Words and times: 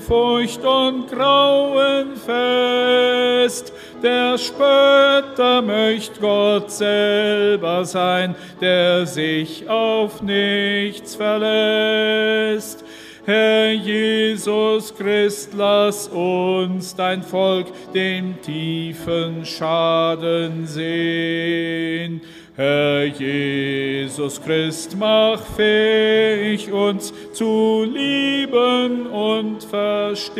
Furcht 0.00 0.64
und 0.64 1.08
Grauen 1.08 2.16
fest. 2.16 3.72
Der 4.02 4.38
Spötter 4.38 5.62
möcht 5.62 6.20
Gott 6.20 6.70
selber 6.70 7.84
sein, 7.84 8.34
der 8.60 9.06
sich 9.06 9.68
auf 9.68 10.22
nichts 10.22 11.14
verlässt. 11.14 12.84
Herr 13.26 13.72
Jesus 13.72 14.94
Christ, 14.94 15.50
lass 15.54 16.08
uns 16.08 16.96
dein 16.96 17.22
Volk 17.22 17.66
dem 17.92 18.40
tiefen 18.40 19.44
Schaden 19.44 20.66
sehen. 20.66 22.22
Herr 22.60 23.06
Jesus 23.06 24.38
Christ, 24.38 24.94
mach 24.98 25.40
fähig 25.56 26.70
uns 26.70 27.10
zu 27.32 27.86
lieben 27.90 29.06
und 29.06 29.64
verstehen. 29.64 30.30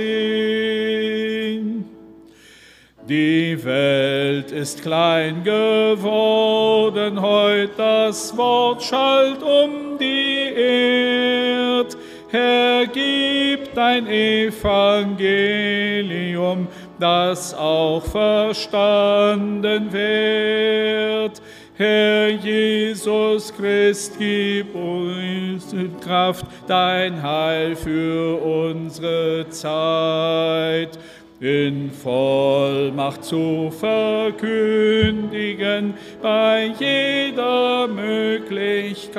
Die 3.08 3.64
Welt 3.64 4.52
ist 4.52 4.82
klein 4.82 5.42
geworden, 5.44 7.22
heut 7.22 7.70
das 7.78 8.36
Wort 8.36 8.82
schallt 8.82 9.42
um 9.42 9.96
die 9.98 10.52
Erd. 10.54 11.96
Herr, 12.28 12.86
gib 12.86 13.72
dein 13.74 14.06
Evangelium, 14.06 16.68
das 16.98 17.54
auch 17.54 18.04
verstanden 18.04 19.90
wird. 19.90 21.40
Herr 21.80 22.28
Jesus 22.28 23.48
Christ, 23.56 24.12
gib 24.18 24.74
uns 24.74 25.74
Kraft, 26.04 26.44
dein 26.66 27.22
Heil 27.22 27.74
für 27.74 28.36
unsere 28.36 29.48
Zeit 29.48 30.98
in 31.40 31.90
Vollmacht 31.90 33.24
zu 33.24 33.70
verkündigen 33.70 35.94
bei 36.20 36.74
jeder 36.78 37.88
Möglichkeit. 37.88 39.16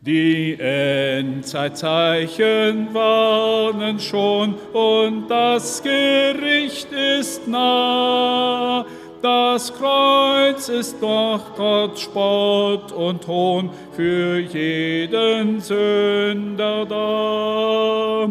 Die 0.00 0.56
Endzeitzeichen 0.58 2.92
warnen 2.92 4.00
schon 4.00 4.56
und 4.72 5.28
das 5.28 5.80
Gericht 5.84 6.92
ist 6.92 7.46
nah. 7.46 8.84
Das 9.24 9.72
Kreuz 9.72 10.68
ist 10.68 11.00
doch 11.00 11.56
Gott 11.56 11.98
Spott 11.98 12.92
und 12.92 13.26
Hohn 13.26 13.70
für 13.96 14.38
jeden 14.38 15.62
Sünder 15.62 16.84
da. 16.84 18.30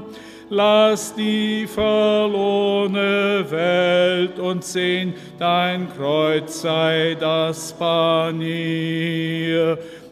Lass 0.51 1.15
die 1.15 1.65
verlorene 1.65 3.43
Welt 3.49 4.37
uns 4.37 4.71
sehen, 4.71 5.15
dein 5.39 5.91
Kreuz 5.97 6.61
sei 6.61 7.17
das 7.19 7.73
Panier. 7.73 8.29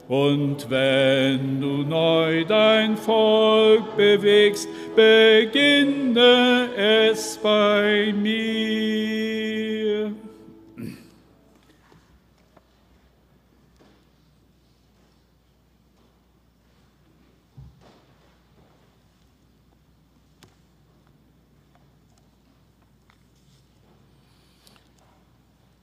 Und 0.08 0.68
wenn 0.68 1.62
du 1.62 1.84
neu 1.84 2.44
dein 2.44 2.98
Volk 2.98 3.96
bewegst, 3.96 4.68
beginne 4.96 6.70
es 6.76 7.38
bei 7.38 8.12
mir. 8.20 9.12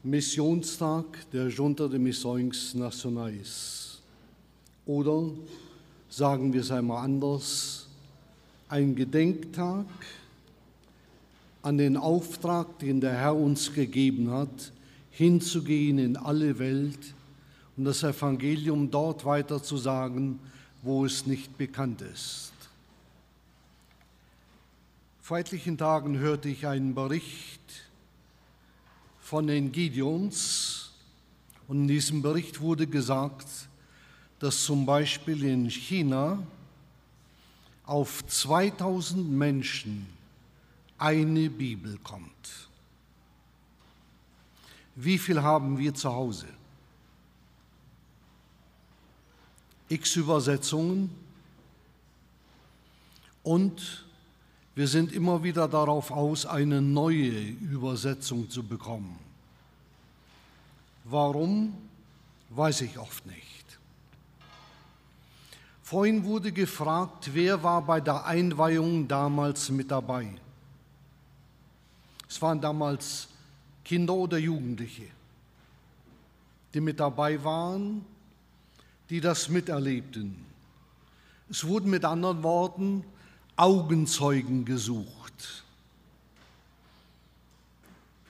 Missionstag 0.09 1.31
der 1.33 1.49
Junta 1.49 1.87
de 1.87 1.99
Missões 1.99 2.73
Nacionais. 2.75 4.01
Oder 4.87 5.29
sagen 6.09 6.51
wir 6.51 6.63
es 6.63 6.71
einmal 6.71 7.05
anders, 7.05 7.87
ein 8.71 8.95
Gedenktag 8.95 9.85
an 11.61 11.77
den 11.77 11.99
Auftrag, 11.99 12.79
den 12.79 13.03
der 13.03 13.13
Herr 13.13 13.37
uns 13.37 13.75
gegeben 13.75 14.31
hat, 14.31 14.73
hinzugehen 15.11 15.99
in 15.99 16.17
alle 16.17 16.59
Welt 16.59 17.15
und 17.77 17.85
das 17.85 18.03
Evangelium 18.03 18.91
dort 18.91 19.27
weiterzusagen, 19.27 20.39
wo 20.81 21.05
es 21.05 21.27
nicht 21.27 21.59
bekannt 21.59 22.01
ist. 22.01 22.53
Vor 25.21 25.37
etlichen 25.37 25.77
Tagen 25.77 26.19
hörte 26.19 26.49
ich 26.49 26.67
einen 26.67 26.95
Bericht 26.95 27.58
von 29.29 29.47
den 29.47 29.71
Gideons 29.73 30.91
und 31.67 31.83
in 31.83 31.89
diesem 31.89 32.23
Bericht 32.23 32.63
wurde 32.63 32.87
gesagt, 32.87 33.47
dass 34.39 34.65
zum 34.65 34.87
Beispiel 34.87 35.45
in 35.45 35.69
China 35.69 36.43
auf 37.85 38.27
2000 38.27 39.31
Menschen 39.31 40.07
eine 40.97 41.51
Bibel 41.51 41.99
kommt. 41.99 42.71
Wie 44.95 45.19
viel 45.19 45.43
haben 45.43 45.77
wir 45.77 45.93
zu 45.93 46.11
Hause? 46.11 46.47
X 49.91 50.17
Übersetzungen 50.17 51.11
und 53.43 54.07
wir 54.79 54.87
sind 54.87 55.13
immer 55.13 55.43
wieder 55.43 55.67
darauf 55.67 56.13
aus, 56.13 56.47
eine 56.47 56.81
neue 56.81 57.33
Übersetzung 57.33 58.49
zu 58.49 58.63
bekommen. 58.63 59.19
Warum, 61.03 61.75
weiß 62.51 62.83
ich 62.83 62.97
oft 62.97 63.27
nicht. 63.27 63.65
Vorhin 65.83 66.23
wurde 66.23 66.53
gefragt, 66.53 67.31
wer 67.35 67.61
war 67.65 67.83
bei 67.83 68.01
der 68.01 68.25
Einweihung 68.25 69.09
damals 69.09 69.69
mit 69.71 69.91
dabei. 69.91 70.29
Es 72.29 72.41
waren 72.41 72.61
damals 72.61 73.27
Kinder 73.85 74.15
oder 74.15 74.39
Jugendliche, 74.39 75.09
die 76.73 76.81
mit 76.81 77.01
dabei 77.01 77.43
waren, 77.43 78.05
die 79.11 79.21
das 79.21 79.49
miterlebten. 79.49 80.37
Es 81.51 81.67
wurden 81.67 81.91
mit 81.91 82.05
anderen 82.05 82.45
Worten 82.45 83.03
Augenzeugen 83.59 84.65
gesucht, 84.65 85.65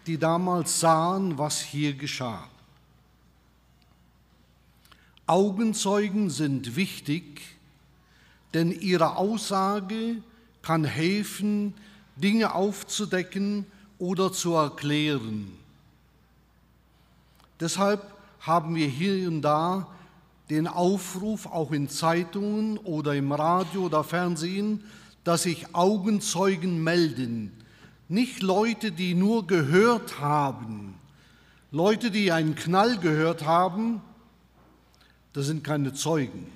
die 0.06 0.16
damals 0.16 0.80
sahen, 0.80 1.36
was 1.36 1.60
hier 1.60 1.92
geschah. 1.92 2.48
Augenzeugen 5.26 6.30
sind 6.30 6.76
wichtig, 6.76 7.42
denn 8.54 8.72
ihre 8.72 9.16
Aussage 9.16 10.22
kann 10.62 10.84
helfen, 10.84 11.74
Dinge 12.16 12.54
aufzudecken 12.54 13.66
oder 13.98 14.32
zu 14.32 14.54
erklären. 14.54 15.52
Deshalb 17.60 18.10
haben 18.40 18.74
wir 18.74 18.86
hier 18.86 19.28
und 19.28 19.42
da 19.42 19.88
den 20.48 20.66
Aufruf, 20.66 21.44
auch 21.44 21.72
in 21.72 21.90
Zeitungen 21.90 22.78
oder 22.78 23.14
im 23.14 23.30
Radio 23.30 23.82
oder 23.82 24.02
Fernsehen, 24.04 24.82
dass 25.28 25.42
sich 25.42 25.74
Augenzeugen 25.74 26.82
melden. 26.82 27.52
Nicht 28.08 28.42
Leute, 28.42 28.90
die 28.92 29.12
nur 29.12 29.46
gehört 29.46 30.20
haben, 30.20 30.94
Leute, 31.70 32.10
die 32.10 32.32
einen 32.32 32.54
Knall 32.54 32.96
gehört 32.96 33.44
haben, 33.44 34.00
das 35.34 35.44
sind 35.44 35.62
keine 35.62 35.92
Zeugen. 35.92 36.50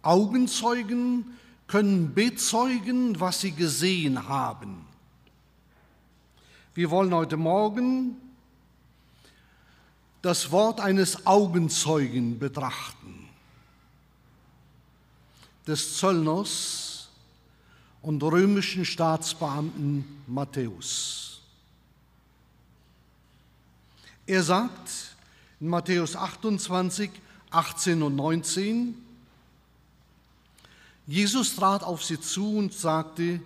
Augenzeugen 0.00 1.36
können 1.66 2.14
bezeugen, 2.14 3.20
was 3.20 3.42
sie 3.42 3.52
gesehen 3.52 4.26
haben. 4.26 4.86
Wir 6.72 6.90
wollen 6.90 7.12
heute 7.12 7.36
Morgen 7.36 8.16
das 10.22 10.50
Wort 10.50 10.80
eines 10.80 11.26
Augenzeugen 11.26 12.38
betrachten 12.38 13.19
des 15.70 15.96
Zöllners 15.98 17.08
und 18.02 18.20
römischen 18.22 18.84
Staatsbeamten 18.84 20.04
Matthäus. 20.26 21.42
Er 24.26 24.42
sagt 24.42 25.14
in 25.60 25.68
Matthäus 25.68 26.16
28, 26.16 27.10
18 27.50 28.02
und 28.02 28.16
19, 28.16 28.96
Jesus 31.06 31.54
trat 31.54 31.84
auf 31.84 32.04
sie 32.04 32.20
zu 32.20 32.56
und 32.56 32.72
sagte, 32.74 33.40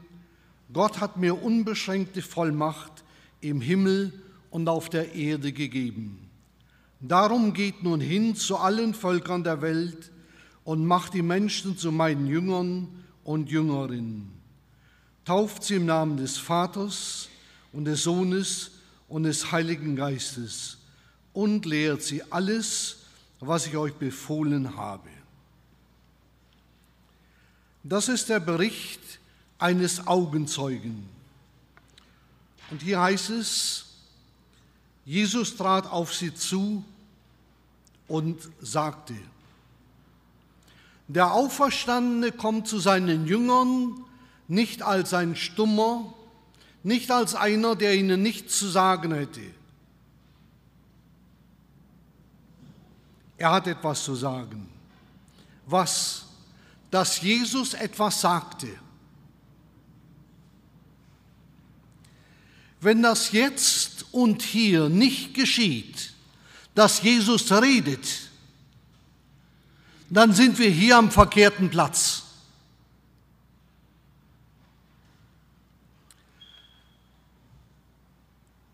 Gott 0.73 1.01
hat 1.01 1.19
mir 1.19 1.43
unbeschränkte 1.43 2.23
Vollmacht 2.23 3.05
im 3.43 3.61
Himmel 3.61 4.13
und 4.51 4.69
auf 4.69 4.89
der 4.89 5.15
Erde 5.15 5.53
gegeben. 5.53 6.31
Darum 7.01 7.53
geht 7.53 7.83
nun 7.83 8.01
hin 8.01 8.35
zu 8.35 8.57
allen 8.57 8.95
Völkern 8.95 9.45
der 9.45 9.61
Welt 9.61 10.11
und 10.65 10.87
macht 10.87 11.15
die 11.15 11.23
Menschen 11.23 11.77
zu 11.77 11.93
meinen 11.93 12.27
Jüngern 12.27 12.89
und 13.23 13.51
Jüngerinnen. 13.51 14.33
Tauft 15.25 15.65
sie 15.65 15.77
im 15.77 15.87
Namen 15.87 16.17
des 16.17 16.39
Vaters 16.39 17.29
und 17.73 17.85
des 17.85 18.03
Sohnes 18.03 18.73
und 19.09 19.25
des 19.25 19.53
Heiligen 19.53 19.97
Geistes 19.97 20.79
und 21.33 21.67
lehrt 21.67 22.03
sie 22.03 22.23
alles, 22.31 22.97
was 23.41 23.67
ich 23.67 23.77
euch 23.77 23.95
befohlen 23.95 24.77
habe. 24.77 25.09
Das 27.83 28.09
ist 28.09 28.31
der 28.31 28.41
Bericht 28.41 29.01
eines 29.59 30.07
Augenzeugen. 30.07 31.07
Und 32.71 32.81
hier 32.81 33.01
heißt 33.01 33.31
es, 33.31 33.85
Jesus 35.05 35.55
trat 35.57 35.87
auf 35.87 36.15
sie 36.15 36.35
zu 36.35 36.83
und 38.09 38.41
sagte, 38.61 39.15
der 41.09 41.33
Auferstandene 41.33 42.33
kommt 42.33 42.67
zu 42.67 42.79
seinen 42.79 43.27
Jüngern 43.27 44.05
nicht 44.49 44.83
als 44.83 45.15
ein 45.15 45.37
Stummer, 45.37 46.15
nicht 46.83 47.11
als 47.11 47.35
einer, 47.35 47.77
der 47.77 47.95
ihnen 47.95 48.23
nichts 48.23 48.59
zu 48.59 48.69
sagen 48.69 49.13
hätte. 49.15 49.41
Er 53.37 53.53
hat 53.53 53.67
etwas 53.67 54.05
zu 54.05 54.15
sagen. 54.15 54.69
Was? 55.67 56.27
Dass 56.91 57.21
Jesus 57.21 57.75
etwas 57.75 58.21
sagte. 58.21 58.69
Wenn 62.81 63.03
das 63.03 63.33
jetzt 63.33 64.07
und 64.13 64.43
hier 64.43 64.89
nicht 64.91 65.35
geschieht, 65.35 66.13
dass 66.75 67.03
Jesus 67.03 67.51
redet, 67.51 68.07
dann 70.15 70.33
sind 70.33 70.61
wir 70.61 70.71
hier 70.71 70.97
am 70.97 71.11
verkehrten 71.11 71.69
Platz. 71.71 72.23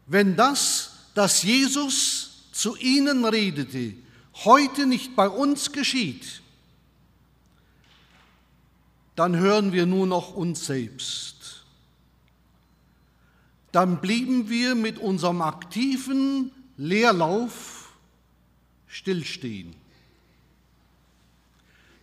Wenn 0.06 0.36
das, 0.36 0.90
dass 1.14 1.42
Jesus 1.42 2.48
zu 2.52 2.76
ihnen 2.76 3.24
redete, 3.24 3.94
heute 4.44 4.86
nicht 4.86 5.16
bei 5.16 5.30
uns 5.30 5.72
geschieht, 5.72 6.42
dann 9.16 9.34
hören 9.36 9.72
wir 9.72 9.86
nur 9.86 10.06
noch 10.06 10.34
uns 10.34 10.66
selbst. 10.66 11.64
Dann 13.72 14.02
blieben 14.02 14.50
wir 14.50 14.74
mit 14.74 14.98
unserem 14.98 15.40
aktiven 15.40 16.50
Leerlauf 16.76 17.94
stillstehen. 18.88 19.79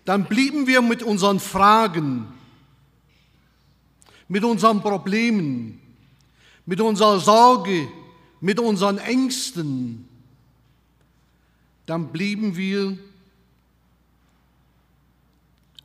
Dann 0.07 0.23
blieben 0.23 0.67
wir 0.67 0.81
mit 0.81 1.03
unseren 1.03 1.41
Fragen, 1.41 2.27
mit 4.29 4.41
unseren 4.45 4.81
Problemen, 4.81 5.81
mit 6.65 6.79
unserer 6.79 7.19
Sorge, 7.19 7.89
mit 8.39 8.57
unseren 8.57 8.99
Ängsten, 8.99 10.07
dann 11.87 12.07
blieben 12.13 12.55
wir 12.55 12.97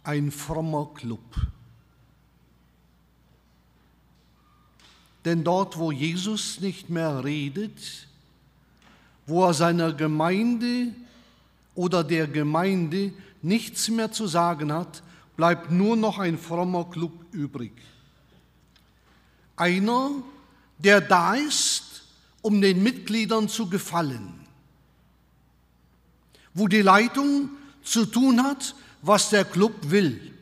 ein 0.05 0.31
frommer 0.31 0.89
Club. 0.95 1.35
Denn 5.25 5.43
dort, 5.43 5.77
wo 5.77 5.91
Jesus 5.91 6.61
nicht 6.61 6.89
mehr 6.89 7.25
redet, 7.25 8.07
wo 9.27 9.45
er 9.45 9.53
seiner 9.53 9.93
Gemeinde 9.93 10.95
oder 11.75 12.05
der 12.05 12.29
Gemeinde 12.29 13.13
nichts 13.43 13.89
mehr 13.89 14.13
zu 14.13 14.27
sagen 14.27 14.73
hat, 14.73 15.03
bleibt 15.37 15.71
nur 15.71 15.97
noch 15.97 16.19
ein 16.19 16.39
frommer 16.39 16.85
Club 16.85 17.13
übrig. 17.33 17.73
Einer, 19.57 20.11
der 20.79 21.01
da 21.01 21.35
ist, 21.35 22.05
um 22.41 22.61
den 22.61 22.83
Mitgliedern 22.83 23.49
zu 23.49 23.69
gefallen 23.69 24.43
wo 26.55 26.69
die 26.69 26.83
Leitung 26.83 27.51
zu 27.83 28.07
tun 28.07 28.43
hat, 28.43 28.75
was 29.01 29.31
der 29.31 29.45
Club 29.45 29.75
will. 29.91 30.33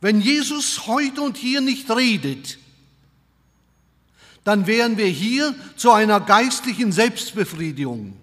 Wenn 0.00 0.20
Jesus 0.20 0.86
heute 0.86 1.22
und 1.22 1.36
hier 1.36 1.60
nicht 1.60 1.90
redet, 1.90 2.58
dann 4.44 4.66
wären 4.66 4.96
wir 4.96 5.06
hier 5.06 5.54
zu 5.76 5.90
einer 5.90 6.20
geistlichen 6.20 6.92
Selbstbefriedigung 6.92 8.16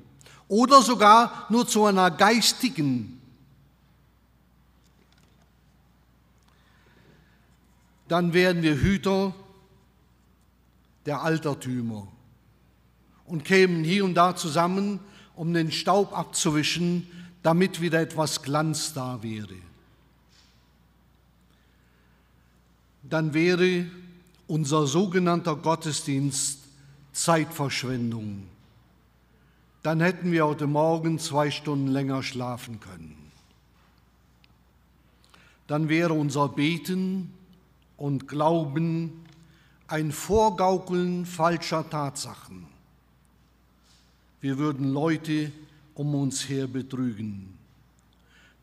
oder 0.48 0.82
sogar 0.82 1.46
nur 1.50 1.68
zu 1.68 1.86
einer 1.86 2.12
geistigen. 2.12 3.22
Dann 8.08 8.34
wären 8.34 8.62
wir 8.62 8.76
Hüter 8.76 9.34
der 11.06 11.22
Altertümer 11.22 12.08
und 13.26 13.44
kämen 13.44 13.84
hier 13.84 14.06
und 14.06 14.14
da 14.14 14.36
zusammen 14.36 15.00
um 15.36 15.54
den 15.54 15.72
Staub 15.72 16.18
abzuwischen, 16.18 17.08
damit 17.44 17.82
wieder 17.82 18.00
etwas 18.00 18.42
Glanz 18.42 18.94
da 18.94 19.22
wäre. 19.22 19.56
Dann 23.04 23.34
wäre 23.34 23.86
unser 24.48 24.88
sogenannter 24.88 25.56
Gottesdienst 25.56 26.60
Zeitverschwendung. 27.12 28.55
Dann 29.86 30.02
hätten 30.02 30.32
wir 30.32 30.48
heute 30.48 30.66
Morgen 30.66 31.20
zwei 31.20 31.52
Stunden 31.52 31.88
länger 31.88 32.24
schlafen 32.24 32.80
können. 32.80 33.16
Dann 35.68 35.90
wäre 35.90 36.14
unser 36.14 36.50
Beten 36.50 37.32
und 37.96 38.28
Glauben 38.28 39.26
ein 39.88 40.12
Vorgaukeln 40.12 41.26
falscher 41.26 41.88
Tatsachen 41.90 42.68
wir 44.46 44.60
würden 44.60 44.94
Leute 44.94 45.52
um 45.96 46.14
uns 46.14 46.48
her 46.48 46.68
betrügen. 46.68 47.58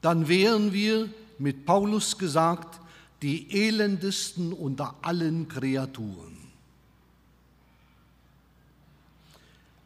Dann 0.00 0.28
wären 0.28 0.72
wir, 0.72 1.08
mit 1.40 1.66
Paulus 1.66 2.16
gesagt, 2.18 2.80
die 3.20 3.50
elendesten 3.50 4.52
unter 4.52 4.94
allen 5.02 5.48
Kreaturen. 5.48 6.38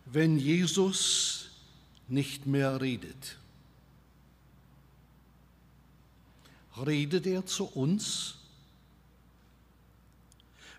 Wenn 0.06 0.38
Jesus 0.38 1.48
nicht 2.08 2.46
mehr 2.46 2.80
redet, 2.80 3.36
redet 6.84 7.26
er 7.26 7.44
zu 7.46 7.64
uns? 7.64 8.36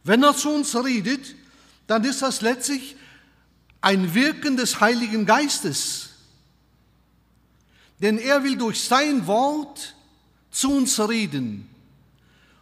Wenn 0.04 0.24
er 0.24 0.36
zu 0.36 0.50
uns 0.50 0.76
redet, 0.76 1.36
dann 1.88 2.04
ist 2.04 2.22
das 2.22 2.42
letztlich 2.42 2.96
ein 3.82 4.14
Wirken 4.14 4.58
des 4.58 4.80
Heiligen 4.80 5.26
Geistes. 5.26 6.10
Denn 8.02 8.18
er 8.18 8.44
will 8.44 8.58
durch 8.58 8.84
sein 8.84 9.28
Wort 9.28 9.96
zu 10.52 10.72
uns 10.72 11.00
reden. 11.00 11.68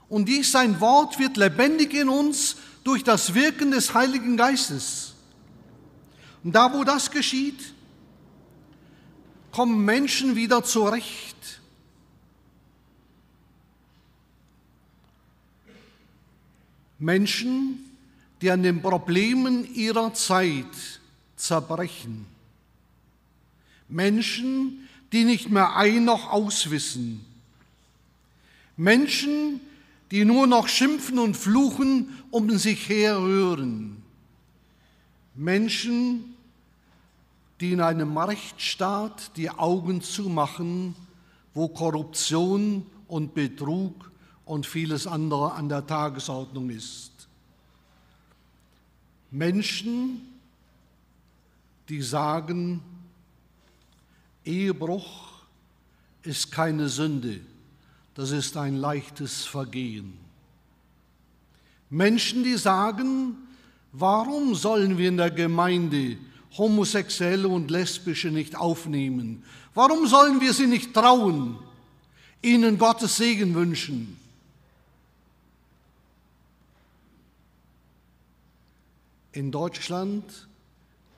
Und 0.08 0.26
dies 0.30 0.52
sein 0.52 0.80
Wort 0.80 1.20
wird 1.20 1.38
lebendig 1.38 1.94
in 1.94 2.10
uns 2.10 2.58
durch 2.84 3.04
das 3.04 3.34
Wirken 3.34 3.72
des 3.72 3.94
Heiligen 3.94 4.38
Geistes. 4.38 5.15
Und 6.46 6.52
da, 6.52 6.72
wo 6.72 6.84
das 6.84 7.10
geschieht, 7.10 7.74
kommen 9.52 9.84
Menschen 9.84 10.36
wieder 10.36 10.64
zurecht. 10.64 11.60
Menschen, 17.00 17.90
die 18.42 18.52
an 18.52 18.62
den 18.62 18.80
Problemen 18.80 19.74
ihrer 19.74 20.14
Zeit 20.14 21.00
zerbrechen. 21.36 22.28
Menschen, 23.90 24.88
die 25.14 25.24
nicht 25.24 25.50
mehr 25.50 25.76
ein 25.76 26.06
noch 26.06 26.32
auswissen. 26.32 27.26
Menschen, 28.78 29.62
die 30.12 30.26
nur 30.26 30.46
noch 30.46 30.68
schimpfen 30.68 31.18
und 31.18 31.36
fluchen 31.36 32.16
um 32.30 32.56
sich 32.60 32.88
her 32.88 33.20
hören. 33.20 34.04
Menschen, 35.34 36.35
die 37.62 37.72
in 37.72 37.82
einem 37.82 38.18
Rechtsstaat 38.18 39.36
die 39.38 39.50
Augen 39.50 40.02
zumachen, 40.02 40.96
wo 41.54 41.68
Korruption 41.70 42.86
und 43.08 43.34
Betrug 43.34 44.12
und 44.44 44.66
vieles 44.66 45.08
andere 45.08 45.54
an 45.54 45.70
der 45.70 45.86
Tagesordnung 45.86 46.70
ist. 46.70 47.12
Menschen, 49.32 50.22
die 51.90 52.02
sagen, 52.02 52.82
Ehebruch 54.44 55.42
ist 56.24 56.52
keine 56.52 56.90
Sünde, 56.90 57.40
das 58.14 58.32
ist 58.32 58.58
ein 58.58 58.76
leichtes 58.78 59.46
Vergehen. 59.46 60.18
Menschen, 61.90 62.44
die 62.44 62.58
sagen, 62.58 63.36
warum 63.92 64.56
sollen 64.56 64.98
wir 64.98 65.10
in 65.10 65.18
der 65.18 65.32
Gemeinde 65.32 66.18
Homosexuelle 66.58 67.48
und 67.48 67.70
Lesbische 67.72 68.30
nicht 68.30 68.56
aufnehmen? 68.56 69.44
Warum 69.74 70.08
sollen 70.08 70.40
wir 70.42 70.54
sie 70.54 70.68
nicht 70.68 70.94
trauen, 70.94 71.58
ihnen 72.42 72.78
Gottes 72.78 73.18
Segen 73.18 73.56
wünschen? 73.56 74.18
In 79.34 79.52
Deutschland 79.52 80.48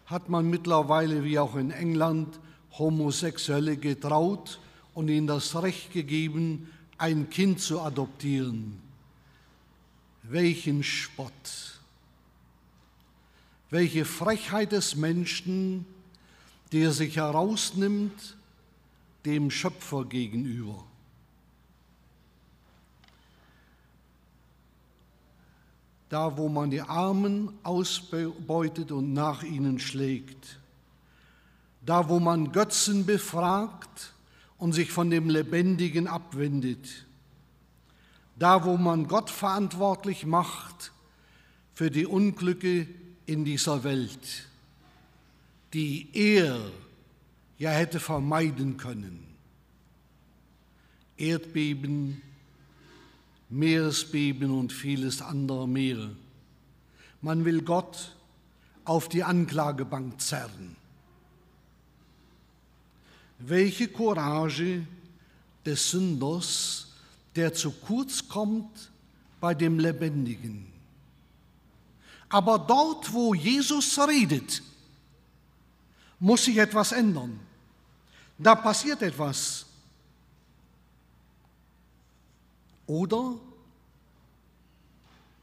hat 0.08 0.27
man 0.27 0.50
mittlerweile, 0.50 1.24
wie 1.24 1.38
auch 1.38 1.56
in 1.56 1.70
England, 1.70 2.39
Homosexuelle 2.79 3.77
getraut 3.77 4.60
und 4.96 5.10
ihnen 5.10 5.27
das 5.27 5.62
Recht 5.62 5.94
gegeben, 5.94 6.72
ein 6.98 7.29
Kind 7.29 7.60
zu 7.60 7.79
adoptieren. 7.82 8.79
Welchen 10.24 10.84
Spott, 10.84 11.76
welche 13.69 14.05
Frechheit 14.05 14.71
des 14.71 14.95
Menschen, 14.95 15.86
der 16.71 16.91
sich 16.91 17.17
herausnimmt 17.17 18.38
dem 19.25 19.51
Schöpfer 19.51 20.05
gegenüber. 20.05 20.83
Da, 26.09 26.38
wo 26.38 26.47
man 26.47 26.71
die 26.71 26.81
Armen 26.81 27.53
ausbeutet 27.63 28.91
und 28.93 29.12
nach 29.12 29.43
ihnen 29.43 29.79
schlägt. 29.79 30.59
Da, 31.86 32.07
wo 32.07 32.19
man 32.19 32.53
Götzen 32.53 33.05
befragt 33.05 34.13
und 34.57 34.71
sich 34.71 34.91
von 34.91 35.09
dem 35.09 35.29
Lebendigen 35.29 36.07
abwendet. 36.07 37.05
Da, 38.38 38.63
wo 38.63 38.77
man 38.77 39.07
Gott 39.07 39.29
verantwortlich 39.29 40.25
macht 40.25 40.93
für 41.74 41.91
die 41.91 42.05
Unglücke 42.05 42.88
in 43.27 43.46
dieser 43.46 43.84
Welt, 43.84 44.48
die 45.74 46.10
er 46.13 46.60
ja 47.60 47.69
hätte 47.69 48.00
vermeiden 48.00 48.77
können. 48.77 49.24
Erdbeben, 51.17 52.22
Meeresbeben 53.50 54.51
und 54.51 54.72
vieles 54.72 55.22
andere 55.22 55.67
mehr. 55.67 56.10
Man 57.22 57.43
will 57.46 57.62
Gott 57.62 58.15
auf 58.86 59.10
die 59.10 59.24
Anklagebank 59.24 60.22
zerren. 60.22 60.75
Welche 63.39 63.89
Courage 63.89 64.86
des 65.65 65.91
Sünders, 65.91 66.88
der 67.36 67.53
zu 67.53 67.72
kurz 67.72 68.27
kommt 68.27 68.89
bei 69.41 69.53
dem 69.53 69.79
Lebendigen. 69.79 70.76
Aber 72.29 72.60
dort, 72.60 73.12
wo 73.13 73.34
Jesus 73.34 73.98
redet, 74.00 74.62
muss 76.19 76.46
sich 76.46 76.57
etwas 76.57 76.91
ändern. 76.91 77.39
Da 78.38 78.55
passiert 78.55 79.01
etwas. 79.01 79.65
Oder 82.86 83.36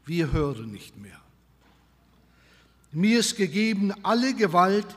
wir 0.05 0.31
hören 0.31 0.71
nicht 0.71 0.97
mehr. 0.97 1.19
Mir 2.91 3.19
ist 3.19 3.35
gegeben 3.35 3.93
alle 4.03 4.33
Gewalt 4.33 4.87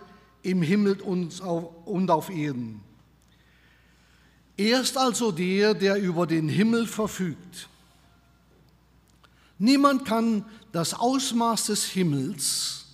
im 0.42 0.62
Himmel 0.62 1.00
und 1.00 2.10
auf 2.10 2.30
Erden. 2.30 2.80
Er 4.56 4.80
ist 4.80 4.96
also 4.96 5.32
der, 5.32 5.74
der 5.74 6.00
über 6.00 6.26
den 6.26 6.48
Himmel 6.48 6.86
verfügt. 6.86 7.68
Niemand 9.58 10.04
kann 10.04 10.44
das 10.72 10.94
Ausmaß 10.94 11.66
des 11.66 11.84
Himmels 11.84 12.86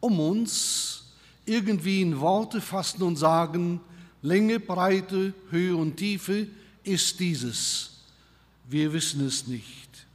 um 0.00 0.18
uns 0.18 1.04
irgendwie 1.46 2.02
in 2.02 2.20
Worte 2.20 2.60
fassen 2.60 3.02
und 3.02 3.16
sagen, 3.16 3.80
Länge, 4.20 4.60
Breite, 4.60 5.32
Höhe 5.50 5.76
und 5.76 5.96
Tiefe 5.96 6.46
ist 6.84 7.18
dieses. 7.20 8.00
Wir 8.68 8.92
wissen 8.92 9.24
es 9.26 9.46
nicht. 9.46 10.06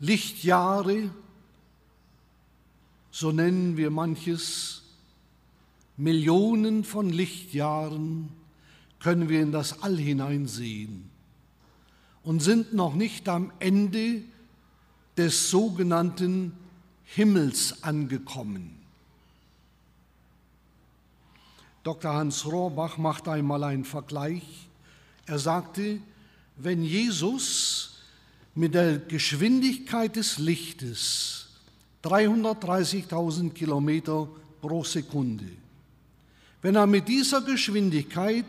Lichtjahre, 0.00 1.10
so 3.10 3.32
nennen 3.32 3.76
wir 3.76 3.90
manches, 3.90 4.82
Millionen 5.96 6.82
von 6.82 7.10
Lichtjahren 7.10 8.28
können 8.98 9.28
wir 9.28 9.40
in 9.40 9.52
das 9.52 9.82
All 9.82 9.96
hineinsehen 9.96 11.08
und 12.22 12.42
sind 12.42 12.74
noch 12.74 12.94
nicht 12.94 13.28
am 13.28 13.52
Ende 13.60 14.22
des 15.16 15.50
sogenannten 15.50 16.52
Himmels 17.04 17.82
angekommen. 17.82 18.84
Dr. 21.84 22.14
Hans 22.14 22.46
Rohrbach 22.46 22.96
macht 22.96 23.28
einmal 23.28 23.62
einen 23.62 23.84
Vergleich. 23.84 24.42
Er 25.26 25.38
sagte, 25.38 26.00
wenn 26.56 26.82
Jesus 26.82 28.00
mit 28.54 28.74
der 28.74 28.98
Geschwindigkeit 28.98 30.16
des 30.16 30.38
Lichtes 30.38 31.46
330.000 32.02 33.50
Kilometer 33.50 34.28
pro 34.62 34.82
Sekunde, 34.82 35.44
wenn 36.62 36.76
er 36.76 36.86
mit 36.86 37.08
dieser 37.08 37.42
Geschwindigkeit 37.42 38.46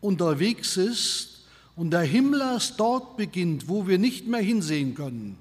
unterwegs 0.00 0.76
ist 0.76 1.44
und 1.74 1.90
der 1.90 2.02
Himmel 2.02 2.40
erst 2.40 2.78
dort 2.78 3.16
beginnt, 3.16 3.68
wo 3.68 3.88
wir 3.88 3.98
nicht 3.98 4.28
mehr 4.28 4.40
hinsehen 4.40 4.94
können, 4.94 5.36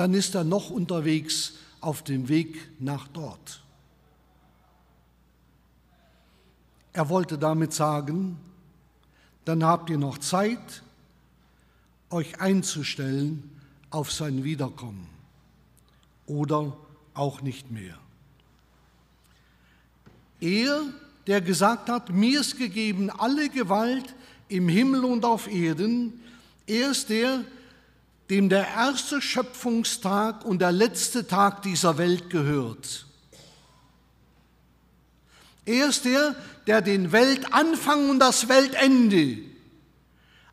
dann 0.00 0.14
ist 0.14 0.34
er 0.34 0.44
noch 0.44 0.70
unterwegs 0.70 1.52
auf 1.82 2.02
dem 2.02 2.30
Weg 2.30 2.70
nach 2.80 3.06
dort. 3.08 3.62
Er 6.94 7.10
wollte 7.10 7.36
damit 7.36 7.74
sagen, 7.74 8.38
dann 9.44 9.62
habt 9.62 9.90
ihr 9.90 9.98
noch 9.98 10.16
Zeit, 10.16 10.82
euch 12.08 12.40
einzustellen 12.40 13.60
auf 13.90 14.10
sein 14.10 14.42
Wiederkommen 14.42 15.06
oder 16.24 16.74
auch 17.12 17.42
nicht 17.42 17.70
mehr. 17.70 17.98
Er, 20.40 20.80
der 21.26 21.42
gesagt 21.42 21.90
hat, 21.90 22.08
mir 22.08 22.40
ist 22.40 22.56
gegeben 22.56 23.10
alle 23.10 23.50
Gewalt 23.50 24.14
im 24.48 24.66
Himmel 24.66 25.04
und 25.04 25.26
auf 25.26 25.46
Erden, 25.46 26.22
er 26.66 26.92
ist 26.92 27.10
der, 27.10 27.44
dem 28.30 28.48
der 28.48 28.68
erste 28.68 29.20
Schöpfungstag 29.20 30.44
und 30.44 30.60
der 30.60 30.70
letzte 30.70 31.26
Tag 31.26 31.62
dieser 31.62 31.98
Welt 31.98 32.30
gehört. 32.30 33.06
Er 35.66 35.88
ist 35.88 36.04
der, 36.04 36.36
der 36.66 36.80
den 36.80 37.10
Weltanfang 37.10 38.08
und 38.08 38.20
das 38.20 38.48
Weltende, 38.48 39.38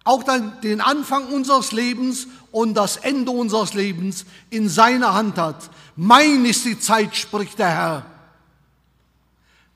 auch 0.03 0.23
den 0.63 0.81
Anfang 0.81 1.27
unseres 1.27 1.71
Lebens 1.71 2.27
und 2.51 2.73
das 2.73 2.97
Ende 2.97 3.31
unseres 3.31 3.73
Lebens 3.73 4.25
in 4.49 4.69
seiner 4.69 5.13
Hand 5.13 5.37
hat. 5.37 5.69
Mein 5.95 6.45
ist 6.45 6.65
die 6.65 6.79
Zeit, 6.79 7.15
spricht 7.15 7.59
der 7.59 7.69
Herr, 7.69 8.05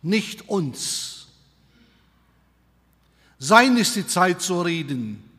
nicht 0.02 0.50
uns. 0.50 1.28
Sein 3.38 3.78
ist 3.78 3.96
die 3.96 4.08
Zeit 4.08 4.42
zu 4.42 4.62
reden, 4.62 5.31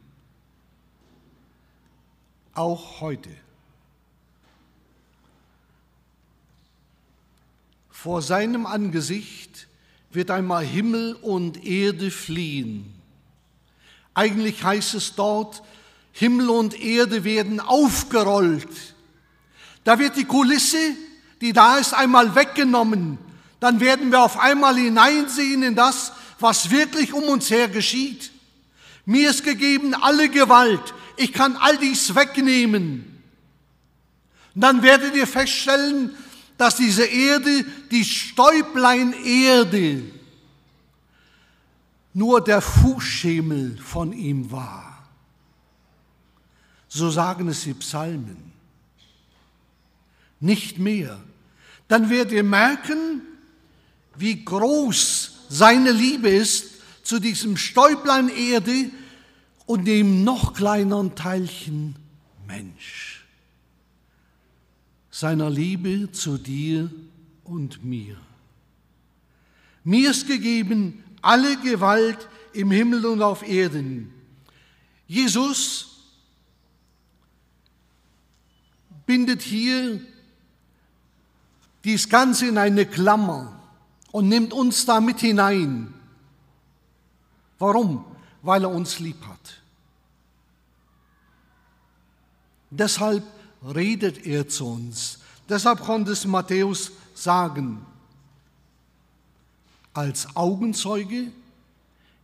auch 2.55 3.01
heute. 3.01 3.31
Vor 7.91 8.23
seinem 8.23 8.67
Angesicht 8.67 9.69
wird 10.11 10.31
einmal 10.31 10.65
Himmel 10.65 11.15
und 11.15 11.65
Erde 11.65 12.11
fliehen. 12.11 12.93
Eigentlich 14.15 14.63
heißt 14.63 14.95
es 14.95 15.15
dort, 15.15 15.63
Himmel 16.13 16.51
und 16.51 16.79
Erde 16.79 17.25
werden 17.25 17.61
aufgerollt. 17.61 18.69
Da 19.85 19.99
wird 19.99 20.17
die 20.17 20.25
Kulisse, 20.25 20.77
die 21.41 21.53
da 21.53 21.79
ist, 21.79 21.95
einmal 21.95 22.35
weggenommen. 22.35 23.19
Dann 23.61 23.81
werden 23.81 24.11
wir 24.11 24.21
auf 24.21 24.39
einmal 24.39 24.77
hineinsehen 24.77 25.63
in 25.63 25.75
das, 25.75 26.13
was 26.39 26.71
wirklich 26.71 27.13
um 27.13 27.25
uns 27.25 27.51
her 27.51 27.69
geschieht. 27.69 28.31
Mir 29.07 29.31
ist 29.31 29.45
gegeben 29.45 29.95
alle 29.95 30.29
Gewalt. 30.29 30.95
Ich 31.23 31.33
kann 31.33 31.57
all 31.57 31.79
dies 31.79 32.17
wegnehmen. 32.17 33.23
Und 34.57 34.61
dann 34.61 34.83
werdet 34.83 35.15
ihr 35.15 35.29
feststellen, 35.29 36.11
dass 36.59 36.75
diese 36.75 37.05
Erde, 37.05 37.65
die 37.93 38.05
Stäublein 38.05 39.13
Erde, 39.25 40.03
nur 42.13 42.43
der 42.43 42.61
Fußschemel 42.61 43.79
von 43.79 44.13
ihm 44.13 44.51
war. 44.51 45.09
So 46.89 47.09
sagen 47.09 47.47
es 47.49 47.63
die 47.63 47.75
Psalmen. 47.75 48.53
Nicht 50.41 50.79
mehr. 50.79 51.21
Dann 51.87 52.11
werdet 52.11 52.33
ihr 52.33 52.43
merken, 52.43 53.23
wie 54.17 54.45
groß 54.45 55.31
seine 55.49 55.93
Liebe 55.93 56.29
ist 56.29 56.67
zu 57.05 57.21
diesem 57.21 57.57
Stäublein 57.57 58.29
Erde 58.29 58.91
und 59.73 59.87
dem 59.87 60.23
noch 60.23 60.53
kleineren 60.53 61.15
Teilchen 61.15 61.97
Mensch 62.47 63.25
seiner 65.11 65.49
Liebe 65.49 66.13
zu 66.13 66.37
dir 66.37 66.91
und 67.43 67.83
mir. 67.83 68.19
Mir 69.83 70.11
ist 70.11 70.27
gegeben 70.27 71.03
alle 71.23 71.57
Gewalt 71.57 72.29
im 72.53 72.71
Himmel 72.71 73.07
und 73.07 73.23
auf 73.23 73.43
Erden. 73.49 74.13
Jesus 75.07 76.03
bindet 79.07 79.41
hier 79.41 80.03
dies 81.83 82.11
Ganze 82.11 82.49
in 82.49 82.59
eine 82.59 82.85
Klammer 82.85 83.59
und 84.11 84.29
nimmt 84.29 84.53
uns 84.53 84.85
da 84.85 85.01
mit 85.01 85.21
hinein. 85.21 85.95
Warum? 87.59 88.05
Weil 88.43 88.65
er 88.65 88.71
uns 88.71 88.99
lieb 88.99 89.25
hat. 89.25 89.62
Deshalb 92.75 93.23
redet 93.63 94.27
er 94.27 94.49
zu 94.49 94.67
uns. 94.67 95.19
Deshalb 95.47 95.81
konnte 95.81 96.13
es 96.13 96.25
Matthäus 96.25 96.91
sagen. 97.15 97.85
Als 99.93 100.35
Augenzeuge, 100.35 101.31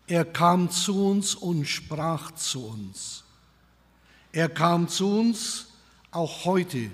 er 0.07 0.25
kam 0.25 0.71
zu 0.71 1.05
uns 1.05 1.35
und 1.35 1.67
sprach 1.67 2.31
zu 2.33 2.65
uns. 2.65 3.25
Er 4.33 4.49
kam 4.49 4.89
zu 4.89 5.21
uns 5.21 5.67
auch 6.11 6.47
heute 6.47 6.91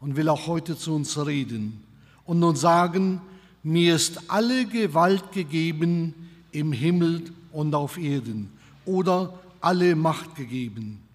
und 0.00 0.14
will 0.14 0.28
auch 0.28 0.46
heute 0.46 0.78
zu 0.78 0.94
uns 0.94 1.18
reden 1.26 1.82
und 2.24 2.38
nun 2.38 2.54
sagen, 2.54 3.20
mir 3.64 3.96
ist 3.96 4.30
alle 4.30 4.66
Gewalt 4.66 5.32
gegeben 5.32 6.14
im 6.52 6.70
Himmel 6.70 7.32
und 7.50 7.74
auf 7.74 7.98
Erden 7.98 8.52
oder 8.84 9.36
alle 9.60 9.96
Macht 9.96 10.36
gegeben. 10.36 11.05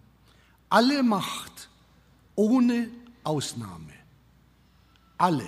Alle 0.71 1.03
Macht 1.03 1.67
ohne 2.33 2.89
Ausnahme. 3.25 3.91
Alle. 5.17 5.47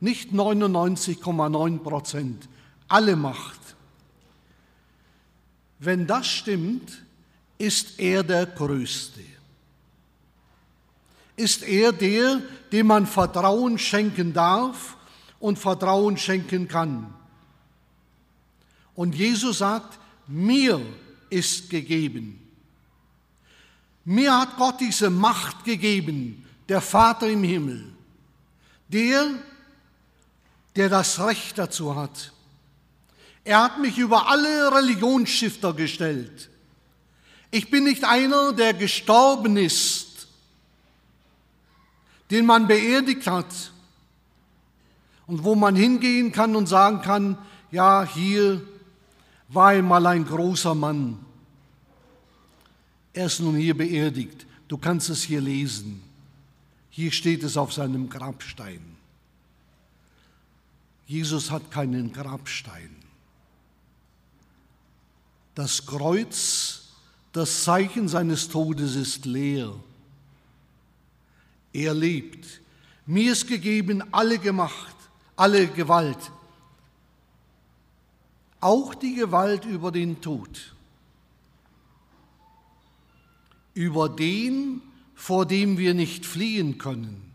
Nicht 0.00 0.30
99,9 0.32 1.78
Prozent. 1.80 2.48
Alle 2.88 3.16
Macht. 3.16 3.60
Wenn 5.78 6.06
das 6.06 6.26
stimmt, 6.26 7.02
ist 7.58 8.00
er 8.00 8.22
der 8.22 8.46
Größte. 8.46 9.20
Ist 11.36 11.62
er 11.62 11.92
der, 11.92 12.40
dem 12.72 12.86
man 12.86 13.06
Vertrauen 13.06 13.78
schenken 13.78 14.32
darf 14.32 14.96
und 15.38 15.58
Vertrauen 15.58 16.16
schenken 16.16 16.66
kann. 16.66 17.12
Und 18.94 19.14
Jesus 19.14 19.58
sagt, 19.58 19.98
mir 20.26 20.80
ist 21.28 21.68
gegeben. 21.68 22.41
Mir 24.04 24.38
hat 24.38 24.56
Gott 24.56 24.80
diese 24.80 25.10
Macht 25.10 25.64
gegeben, 25.64 26.44
der 26.68 26.80
Vater 26.80 27.28
im 27.28 27.44
Himmel, 27.44 27.84
der, 28.88 29.30
der 30.74 30.88
das 30.88 31.20
Recht 31.20 31.58
dazu 31.58 31.94
hat. 31.94 32.32
Er 33.44 33.62
hat 33.62 33.80
mich 33.80 33.98
über 33.98 34.28
alle 34.28 34.72
Religionsstifter 34.72 35.72
gestellt. 35.72 36.48
Ich 37.50 37.70
bin 37.70 37.84
nicht 37.84 38.04
einer, 38.04 38.52
der 38.52 38.72
gestorben 38.72 39.56
ist, 39.56 40.26
den 42.30 42.46
man 42.46 42.66
beerdigt 42.66 43.26
hat 43.26 43.72
und 45.26 45.44
wo 45.44 45.54
man 45.54 45.76
hingehen 45.76 46.32
kann 46.32 46.56
und 46.56 46.66
sagen 46.66 47.02
kann, 47.02 47.36
ja, 47.70 48.04
hier 48.04 48.62
war 49.48 49.68
einmal 49.68 50.06
ein 50.06 50.24
großer 50.24 50.74
Mann. 50.74 51.21
Er 53.12 53.26
ist 53.26 53.40
nun 53.40 53.56
hier 53.56 53.76
beerdigt. 53.76 54.46
Du 54.68 54.78
kannst 54.78 55.10
es 55.10 55.22
hier 55.22 55.40
lesen. 55.40 56.02
Hier 56.90 57.12
steht 57.12 57.42
es 57.42 57.56
auf 57.56 57.72
seinem 57.72 58.08
Grabstein. 58.08 58.80
Jesus 61.06 61.50
hat 61.50 61.70
keinen 61.70 62.12
Grabstein. 62.12 62.96
Das 65.54 65.84
Kreuz, 65.84 66.88
das 67.32 67.64
Zeichen 67.64 68.08
seines 68.08 68.48
Todes 68.48 68.94
ist 68.94 69.26
leer. 69.26 69.74
Er 71.72 71.94
lebt. 71.94 72.60
Mir 73.06 73.32
ist 73.32 73.46
gegeben 73.46 74.02
alle 74.12 74.38
Gemacht, 74.38 74.94
alle 75.36 75.66
Gewalt, 75.66 76.30
auch 78.60 78.94
die 78.94 79.14
Gewalt 79.14 79.64
über 79.64 79.90
den 79.90 80.20
Tod, 80.20 80.74
über 83.74 84.08
den, 84.08 84.80
vor 85.14 85.46
dem 85.46 85.78
wir 85.78 85.94
nicht 85.94 86.26
fliehen 86.26 86.78
können, 86.78 87.32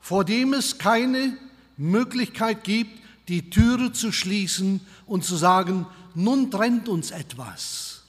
vor 0.00 0.24
dem 0.24 0.52
es 0.52 0.78
keine 0.78 1.36
Möglichkeit 1.76 2.64
gibt, 2.64 3.00
die 3.28 3.50
Türe 3.50 3.92
zu 3.92 4.12
schließen 4.12 4.80
und 5.06 5.24
zu 5.24 5.36
sagen, 5.36 5.86
nun 6.14 6.50
trennt 6.50 6.88
uns 6.88 7.10
etwas. 7.10 8.04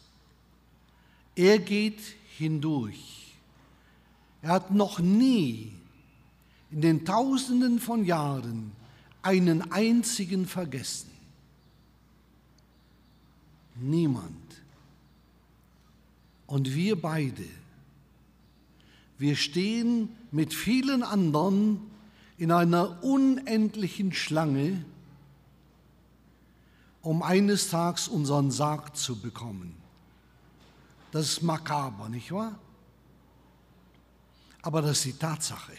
Er 1.35 1.59
geht 1.59 1.99
hindurch. 2.37 3.35
Er 4.41 4.49
hat 4.51 4.71
noch 4.71 4.99
nie 4.99 5.73
in 6.71 6.81
den 6.81 7.05
Tausenden 7.05 7.79
von 7.79 8.05
Jahren 8.05 8.71
einen 9.21 9.71
einzigen 9.71 10.45
vergessen. 10.45 11.09
Niemand. 13.75 14.46
Und 16.47 16.73
wir 16.73 16.99
beide, 16.99 17.45
wir 19.17 19.35
stehen 19.35 20.09
mit 20.31 20.53
vielen 20.53 21.03
anderen 21.03 21.81
in 22.37 22.51
einer 22.51 23.03
unendlichen 23.03 24.13
Schlange, 24.13 24.83
um 27.01 27.21
eines 27.21 27.69
Tages 27.69 28.07
unseren 28.07 28.51
Sarg 28.51 28.95
zu 28.95 29.19
bekommen. 29.19 29.75
Das 31.11 31.29
ist 31.29 31.41
makaber, 31.41 32.09
nicht 32.09 32.31
wahr? 32.31 32.57
Aber 34.61 34.81
das 34.81 34.97
ist 34.97 35.05
die 35.05 35.13
Tatsache. 35.13 35.73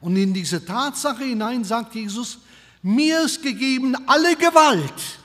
Und 0.00 0.16
in 0.16 0.32
diese 0.32 0.64
Tatsache 0.64 1.24
hinein 1.24 1.64
sagt 1.64 1.94
Jesus, 1.94 2.38
mir 2.82 3.22
ist 3.22 3.42
gegeben 3.42 3.96
alle 4.06 4.36
Gewalt, 4.36 5.18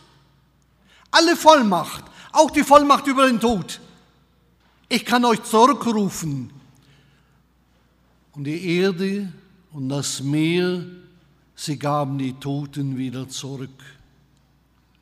alle 1.11 1.35
Vollmacht, 1.35 2.05
auch 2.31 2.51
die 2.51 2.63
Vollmacht 2.63 3.07
über 3.07 3.27
den 3.27 3.39
Tod. 3.39 3.79
Ich 4.89 5.05
kann 5.05 5.23
euch 5.25 5.43
zurückrufen. 5.43 6.51
Und 8.33 8.43
die 8.45 8.77
Erde 8.77 9.31
und 9.71 9.89
das 9.89 10.21
Meer, 10.21 10.85
sie 11.55 11.77
gaben 11.77 12.17
die 12.17 12.33
Toten 12.33 12.97
wieder 12.97 13.27
zurück, 13.27 13.83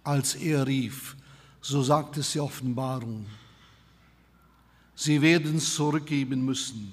als 0.03 0.35
er 0.35 0.65
rief. 0.65 1.15
So 1.61 1.83
sagt 1.83 2.17
es 2.17 2.31
die 2.31 2.39
Offenbarung. 2.39 3.25
Sie 4.95 5.21
werden 5.21 5.57
es 5.57 5.75
zurückgeben 5.75 6.43
müssen. 6.43 6.91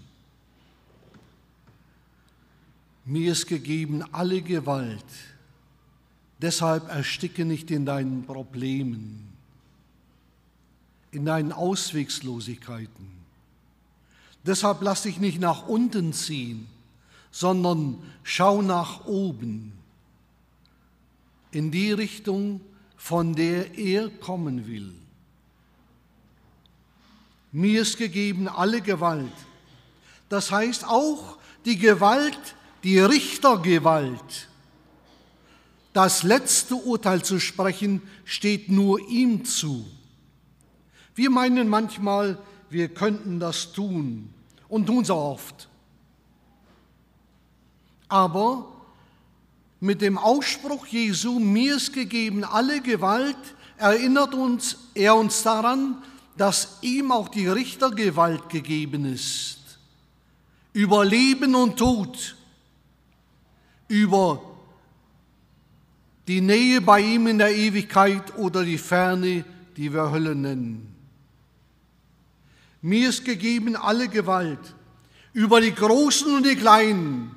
Mir 3.05 3.33
ist 3.33 3.47
gegeben 3.47 4.05
alle 4.13 4.43
Gewalt. 4.43 5.05
Deshalb 6.41 6.89
ersticke 6.89 7.45
nicht 7.45 7.71
in 7.71 7.87
deinen 7.87 8.25
Problemen, 8.27 9.36
in 11.11 11.25
deinen 11.25 11.53
Auswegslosigkeiten. 11.53 13.11
Deshalb 14.45 14.83
lass 14.83 15.03
dich 15.03 15.19
nicht 15.19 15.41
nach 15.41 15.67
unten 15.67 16.13
ziehen, 16.13 16.67
sondern 17.31 17.99
schau 18.23 18.63
nach 18.63 19.05
oben, 19.07 19.73
in 21.51 21.71
die 21.71 21.93
Richtung, 21.93 22.61
von 22.97 23.35
der 23.35 23.77
er 23.79 24.11
kommen 24.11 24.67
will. 24.67 24.93
Mir 27.53 27.83
ist 27.83 27.97
gegeben 27.97 28.49
alle 28.49 28.81
Gewalt. 28.81 29.33
Das 30.29 30.51
heißt 30.51 30.87
auch 30.87 31.39
die 31.65 31.79
Gewalt, 31.79 32.39
die 32.85 32.99
Richtergewalt. 32.99 34.49
Das 35.93 36.23
letzte 36.23 36.75
Urteil 36.75 37.23
zu 37.23 37.41
sprechen 37.41 38.03
steht 38.25 38.71
nur 38.71 39.01
ihm 39.09 39.45
zu. 39.45 39.87
Wir 41.17 41.31
meinen 41.31 41.69
manchmal, 41.69 42.39
wir 42.71 42.89
könnten 42.89 43.41
das 43.41 43.73
tun 43.73 44.33
und 44.69 44.87
tun 44.87 45.03
es 45.03 45.11
oft. 45.11 45.69
Aber 48.09 48.69
mit 49.81 50.03
dem 50.03 50.19
Ausspruch 50.19 50.87
Jesu, 50.87 51.41
mir 51.41 51.77
ist 51.77 51.93
gegeben 51.93 52.45
alle 52.45 52.81
Gewalt, 52.81 53.37
erinnert 53.79 54.35
uns 54.35 54.79
er 54.95 55.17
uns 55.17 55.43
daran, 55.43 56.03
dass 56.37 56.79
ihm 56.83 57.11
auch 57.11 57.29
die 57.29 57.49
Richtergewalt 57.49 58.49
gegeben 58.49 59.07
ist. 59.07 59.59
Über 60.73 61.05
Leben 61.05 61.55
und 61.55 61.79
Tod 61.79 62.37
über 63.89 64.43
die 66.29 66.41
Nähe 66.41 66.81
bei 66.81 67.01
ihm 67.01 67.29
in 67.29 67.39
der 67.39 67.55
Ewigkeit 67.55 68.37
oder 68.37 68.65
die 68.65 68.79
Ferne, 68.79 69.45
die 69.77 69.93
wir 69.93 70.11
Hölle 70.11 70.35
nennen. 70.35 70.96
Mir 72.83 73.09
ist 73.09 73.25
gegeben 73.25 73.77
alle 73.77 74.09
Gewalt 74.09 74.75
über 75.33 75.61
die 75.61 75.75
Großen 75.75 76.35
und 76.35 76.47
die 76.47 76.57
Kleinen, 76.57 77.35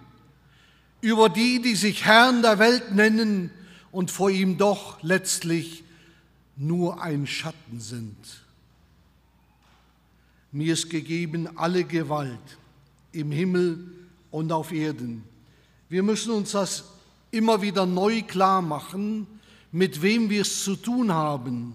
über 1.02 1.30
die, 1.30 1.62
die 1.62 1.76
sich 1.76 2.06
Herrn 2.06 2.42
der 2.42 2.60
Welt 2.60 2.94
nennen 2.94 3.52
und 3.92 4.12
vor 4.12 4.30
ihm 4.30 4.58
doch 4.58 5.02
letztlich 5.02 5.84
nur 6.56 7.02
ein 7.02 7.26
Schatten 7.26 7.80
sind. 7.80 8.18
Mir 10.52 10.74
ist 10.74 10.90
gegeben 10.90 11.58
alle 11.58 11.84
Gewalt 11.84 12.58
im 13.12 13.32
Himmel 13.32 13.92
und 14.32 14.52
auf 14.52 14.72
Erden. 14.72 15.24
Wir 15.90 16.04
müssen 16.04 16.32
uns 16.32 16.52
das 16.52 16.86
immer 17.32 17.62
wieder 17.62 17.86
neu 17.86 18.22
klar 18.24 18.62
machen, 18.62 19.28
mit 19.72 20.02
wem 20.02 20.30
wir 20.30 20.42
es 20.42 20.64
zu 20.64 20.76
tun 20.76 21.12
haben. 21.12 21.74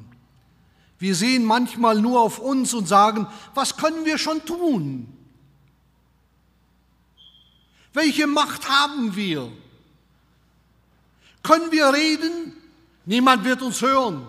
Wir 0.99 1.15
sehen 1.15 1.45
manchmal 1.45 2.01
nur 2.01 2.21
auf 2.21 2.39
uns 2.39 2.73
und 2.75 2.87
sagen, 2.87 3.27
was 3.55 3.77
können 3.77 4.05
wir 4.05 4.19
schon 4.19 4.45
tun? 4.45 5.09
Welche 7.93 8.27
Macht 8.27 8.69
haben 8.69 9.15
wir? 9.15 9.51
Können 11.43 11.71
wir 11.71 11.93
reden? 11.93 12.53
Niemand 13.07 13.45
wird 13.45 13.63
uns 13.63 13.83
hören. 13.83 14.27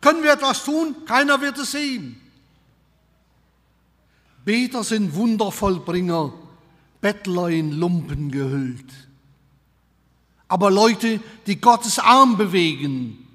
Können 0.00 0.22
wir 0.22 0.32
etwas 0.32 0.64
tun? 0.64 0.94
Keiner 1.06 1.40
wird 1.40 1.58
es 1.58 1.72
sehen. 1.72 2.20
Beter 4.44 4.84
sind 4.84 5.14
Wundervollbringer, 5.14 6.32
Bettler 7.00 7.48
in 7.48 7.72
Lumpen 7.72 8.30
gehüllt. 8.30 8.92
Aber 10.48 10.70
Leute, 10.70 11.20
die 11.46 11.60
Gottes 11.60 11.98
Arm 11.98 12.36
bewegen, 12.36 13.26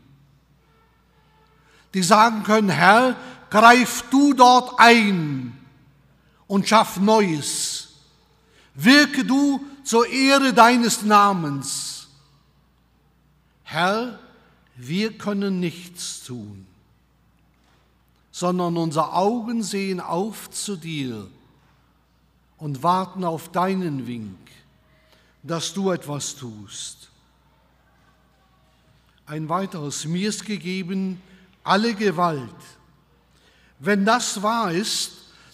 die 1.96 2.04
sagen 2.04 2.44
können, 2.44 2.70
Herr, 2.70 3.16
greif 3.50 4.04
du 4.12 4.34
dort 4.34 4.78
ein 4.80 5.58
und 6.46 6.68
schaff 6.68 7.00
Neues. 7.00 7.94
Wirke 8.74 9.24
du 9.24 9.66
zur 9.86 10.06
Ehre 10.10 10.54
deines 10.54 11.04
Namens. 11.04 12.10
Herr, 13.64 14.20
wir 14.76 15.18
können 15.18 15.62
nichts 15.62 16.22
tun, 16.26 16.68
sondern 18.30 18.76
unsere 18.76 19.14
Augen 19.14 19.64
sehen 19.64 20.02
auf 20.02 20.52
zu 20.52 20.76
dir 20.76 21.28
und 22.58 22.84
warten 22.84 23.24
auf 23.24 23.54
deinen 23.54 24.06
Wink, 24.06 24.38
dass 25.44 25.74
du 25.74 25.92
etwas 25.92 26.36
tust. 26.36 27.10
Ein 29.26 29.48
weiteres, 29.48 30.04
mir 30.04 30.28
ist 30.28 30.46
gegeben 30.46 31.22
alle 31.66 31.94
Gewalt. 31.96 32.56
Wenn 33.80 34.06
das 34.06 34.42
wahr 34.42 34.72
ist, 34.72 35.12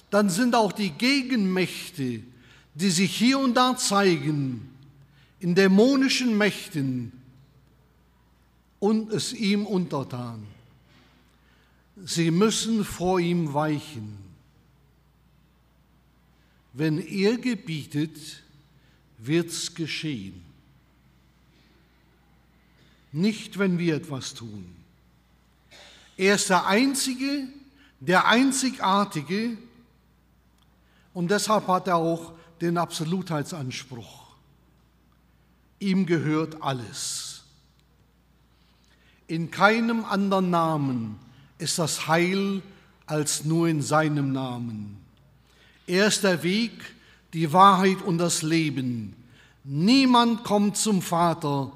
dann 0.09 0.29
sind 0.29 0.53
auch 0.53 0.73
die 0.73 0.91
Gegenmächte, 0.91 2.21
die 2.75 2.89
sich 2.89 3.15
hier 3.15 3.39
und 3.39 3.55
da 3.55 3.75
zeigen, 3.75 4.69
in 5.39 5.55
dämonischen 5.55 6.37
Mächten 6.37 7.11
und 8.79 9.11
es 9.11 9.33
ihm 9.33 9.65
untertan. 9.65 10.45
Sie 12.03 12.29
müssen 12.29 12.83
vor 12.85 13.19
ihm 13.19 13.53
weichen. 13.53 14.17
Wenn 16.73 16.99
er 16.99 17.37
gebietet, 17.37 18.43
wird's 19.17 19.73
geschehen. 19.73 20.41
Nicht, 23.11 23.59
wenn 23.59 23.77
wir 23.77 23.95
etwas 23.95 24.33
tun. 24.33 24.80
Er 26.21 26.35
ist 26.35 26.51
der 26.51 26.67
Einzige, 26.67 27.47
der 27.99 28.27
Einzigartige 28.27 29.57
und 31.15 31.31
deshalb 31.31 31.67
hat 31.67 31.87
er 31.87 31.95
auch 31.95 32.33
den 32.61 32.77
Absolutheitsanspruch. 32.77 34.27
Ihm 35.79 36.05
gehört 36.05 36.61
alles. 36.61 37.41
In 39.25 39.49
keinem 39.49 40.05
anderen 40.05 40.51
Namen 40.51 41.17
ist 41.57 41.79
das 41.79 42.07
Heil 42.07 42.61
als 43.07 43.43
nur 43.43 43.67
in 43.67 43.81
seinem 43.81 44.31
Namen. 44.31 44.97
Er 45.87 46.05
ist 46.05 46.23
der 46.23 46.43
Weg, 46.43 46.93
die 47.33 47.51
Wahrheit 47.51 48.03
und 48.03 48.19
das 48.19 48.43
Leben. 48.43 49.15
Niemand 49.63 50.43
kommt 50.43 50.77
zum 50.77 51.01
Vater, 51.01 51.71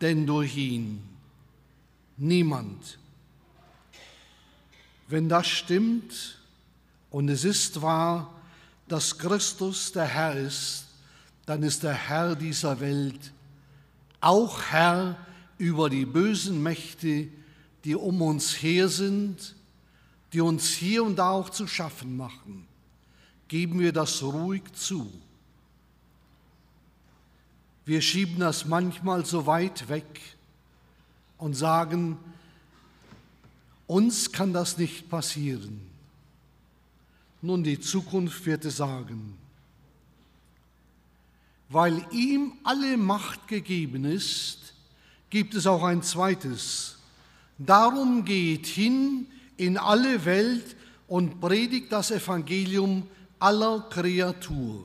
denn 0.00 0.24
durch 0.24 0.56
ihn. 0.56 1.02
Niemand. 2.16 2.98
Wenn 5.08 5.28
das 5.28 5.46
stimmt 5.46 6.38
und 7.10 7.28
es 7.28 7.44
ist 7.44 7.80
wahr, 7.80 8.34
dass 8.88 9.18
Christus 9.18 9.92
der 9.92 10.04
Herr 10.04 10.36
ist, 10.36 10.86
dann 11.46 11.62
ist 11.62 11.82
der 11.82 11.94
Herr 11.94 12.36
dieser 12.36 12.78
Welt 12.80 13.32
auch 14.20 14.60
Herr 14.70 15.16
über 15.56 15.88
die 15.88 16.04
bösen 16.04 16.62
Mächte, 16.62 17.28
die 17.84 17.94
um 17.94 18.20
uns 18.20 18.62
her 18.62 18.88
sind, 18.88 19.54
die 20.32 20.42
uns 20.42 20.68
hier 20.68 21.04
und 21.04 21.16
da 21.16 21.30
auch 21.30 21.48
zu 21.48 21.66
schaffen 21.66 22.16
machen. 22.16 22.66
Geben 23.48 23.80
wir 23.80 23.92
das 23.92 24.22
ruhig 24.22 24.62
zu. 24.74 25.10
Wir 27.86 28.02
schieben 28.02 28.40
das 28.40 28.66
manchmal 28.66 29.24
so 29.24 29.46
weit 29.46 29.88
weg 29.88 30.20
und 31.38 31.54
sagen, 31.54 32.18
uns 33.88 34.30
kann 34.30 34.52
das 34.52 34.78
nicht 34.78 35.08
passieren. 35.08 35.80
Nun, 37.42 37.64
die 37.64 37.80
Zukunft 37.80 38.46
wird 38.46 38.64
es 38.64 38.76
sagen. 38.76 39.36
Weil 41.68 42.04
ihm 42.12 42.52
alle 42.64 42.96
Macht 42.96 43.48
gegeben 43.48 44.04
ist, 44.04 44.74
gibt 45.30 45.54
es 45.54 45.66
auch 45.66 45.82
ein 45.82 46.02
zweites. 46.02 46.98
Darum 47.58 48.24
geht 48.24 48.66
hin 48.66 49.26
in 49.56 49.76
alle 49.76 50.24
Welt 50.24 50.76
und 51.06 51.40
predigt 51.40 51.90
das 51.90 52.10
Evangelium 52.10 53.06
aller 53.38 53.80
Kreatur. 53.90 54.84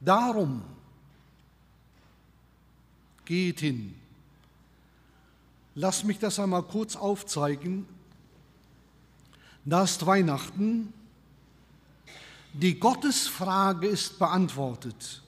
Darum 0.00 0.62
geht 3.24 3.60
hin. 3.60 3.94
Lass 5.74 6.04
mich 6.04 6.18
das 6.18 6.38
einmal 6.38 6.62
kurz 6.62 6.96
aufzeigen. 6.96 7.86
Da 9.64 9.84
ist 9.84 10.04
Weihnachten. 10.06 10.92
Die 12.52 12.78
Gottesfrage 12.78 13.88
ist 13.88 14.18
beantwortet. 14.18 15.22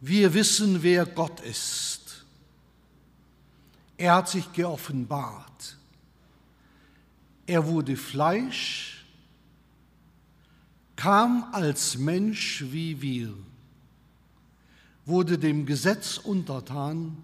Wir 0.00 0.32
wissen, 0.34 0.82
wer 0.82 1.06
Gott 1.06 1.40
ist. 1.40 2.24
Er 3.96 4.14
hat 4.14 4.28
sich 4.28 4.52
geoffenbart. 4.52 5.76
Er 7.46 7.66
wurde 7.66 7.96
Fleisch, 7.96 9.04
kam 10.94 11.48
als 11.52 11.98
Mensch 11.98 12.64
wie 12.68 13.00
wir 13.00 13.34
wurde 15.08 15.38
dem 15.38 15.64
Gesetz 15.64 16.18
untertan, 16.18 17.16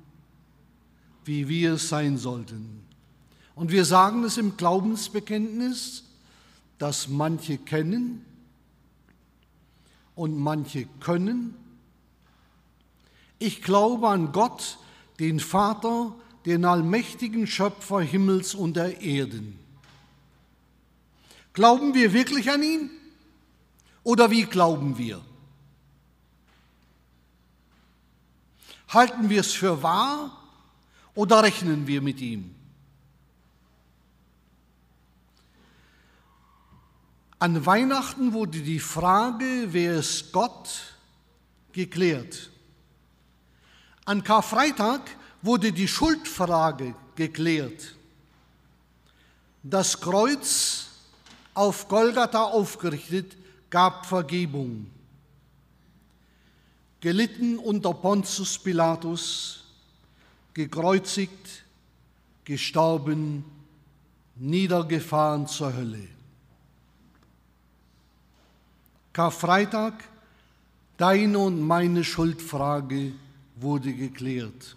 wie 1.25 1.49
wir 1.49 1.75
es 1.75 1.89
sein 1.89 2.19
sollten. 2.19 2.85
Und 3.55 3.71
wir 3.71 3.85
sagen 3.85 4.25
es 4.25 4.37
im 4.37 4.57
Glaubensbekenntnis, 4.57 6.05
dass 6.79 7.09
manche 7.09 7.57
kennen 7.59 8.25
und 10.15 10.37
manche 10.37 10.87
können. 11.01 11.55
Ich 13.39 13.63
glaube 13.63 14.09
an 14.09 14.33
Gott, 14.33 14.79
den 15.19 15.39
Vater, 15.41 16.15
den 16.47 16.65
allmächtigen 16.65 17.47
Schöpfer 17.47 18.01
Himmels 18.01 18.55
und 18.55 18.75
der 18.75 19.01
Erden. 19.01 19.59
Glauben 21.53 21.95
wir 21.95 22.13
wirklich 22.13 22.51
an 22.51 22.63
ihn? 22.63 22.91
Oder 24.03 24.31
wie 24.31 24.45
glauben 24.45 24.99
wir? 24.99 25.21
Halten 28.89 29.31
wir 29.31 29.41
es 29.41 29.53
für 29.53 29.83
wahr 29.83 30.43
oder 31.14 31.42
rechnen 31.42 31.87
wir 31.87 32.00
mit 32.03 32.20
ihm? 32.20 32.55
An 37.38 37.66
Weihnachten 37.66 38.33
wurde 38.33 38.61
die 38.61 38.81
Frage, 38.81 39.68
wer 39.68 39.96
ist 39.96 40.33
Gott, 40.33 40.96
geklärt. 41.72 42.50
An 44.05 44.22
Karfreitag 44.22 45.03
wurde 45.42 45.72
die 45.72 45.88
Schuldfrage 45.88 46.94
geklärt. 47.16 47.96
Das 49.62 50.00
Kreuz 50.00 50.87
auf 51.53 51.88
Golgatha 51.88 52.44
aufgerichtet 52.44 53.37
gab 53.68 54.07
Vergebung 54.07 54.90
gelitten 57.05 57.59
unter 57.59 57.92
Pontius 57.92 58.59
Pilatus, 58.59 59.63
gekreuzigt, 60.55 61.64
gestorben, 62.45 63.45
niedergefahren 64.37 65.47
zur 65.47 65.75
Hölle. 65.75 66.09
Karfreitag 69.12 69.95
Deine 70.97 71.38
und 71.38 71.61
meine 71.61 72.05
Schuldfrage 72.05 73.12
wurde 73.57 73.93
geklärt. 73.93 74.77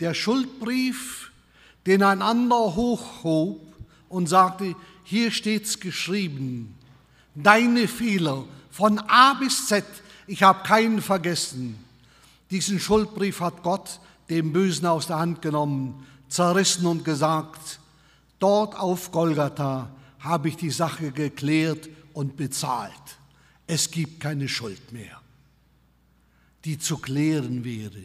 Der 0.00 0.14
Schuldbrief, 0.14 1.30
den 1.84 2.02
ein 2.02 2.22
anderer 2.22 2.74
hochhob 2.74 3.60
und 4.08 4.28
sagte, 4.28 4.74
hier 5.04 5.30
steht's 5.30 5.78
geschrieben, 5.78 6.74
deine 7.34 7.86
Fehler 7.86 8.44
von 8.70 8.98
A 8.98 9.34
bis 9.34 9.66
Z, 9.66 9.84
ich 10.26 10.42
habe 10.42 10.62
keinen 10.62 11.02
vergessen. 11.02 11.76
Diesen 12.50 12.80
Schuldbrief 12.80 13.40
hat 13.40 13.62
Gott 13.62 14.00
dem 14.30 14.52
Bösen 14.52 14.86
aus 14.86 15.08
der 15.08 15.18
Hand 15.18 15.42
genommen, 15.42 16.06
zerrissen 16.28 16.86
und 16.86 17.04
gesagt, 17.04 17.80
dort 18.38 18.76
auf 18.76 19.10
Golgatha 19.10 19.90
habe 20.20 20.48
ich 20.48 20.56
die 20.56 20.70
Sache 20.70 21.10
geklärt 21.10 21.88
und 22.12 22.36
bezahlt. 22.36 22.92
Es 23.66 23.90
gibt 23.90 24.20
keine 24.20 24.48
Schuld 24.48 24.92
mehr, 24.92 25.20
die 26.64 26.78
zu 26.78 26.98
klären 26.98 27.64
wäre. 27.64 28.02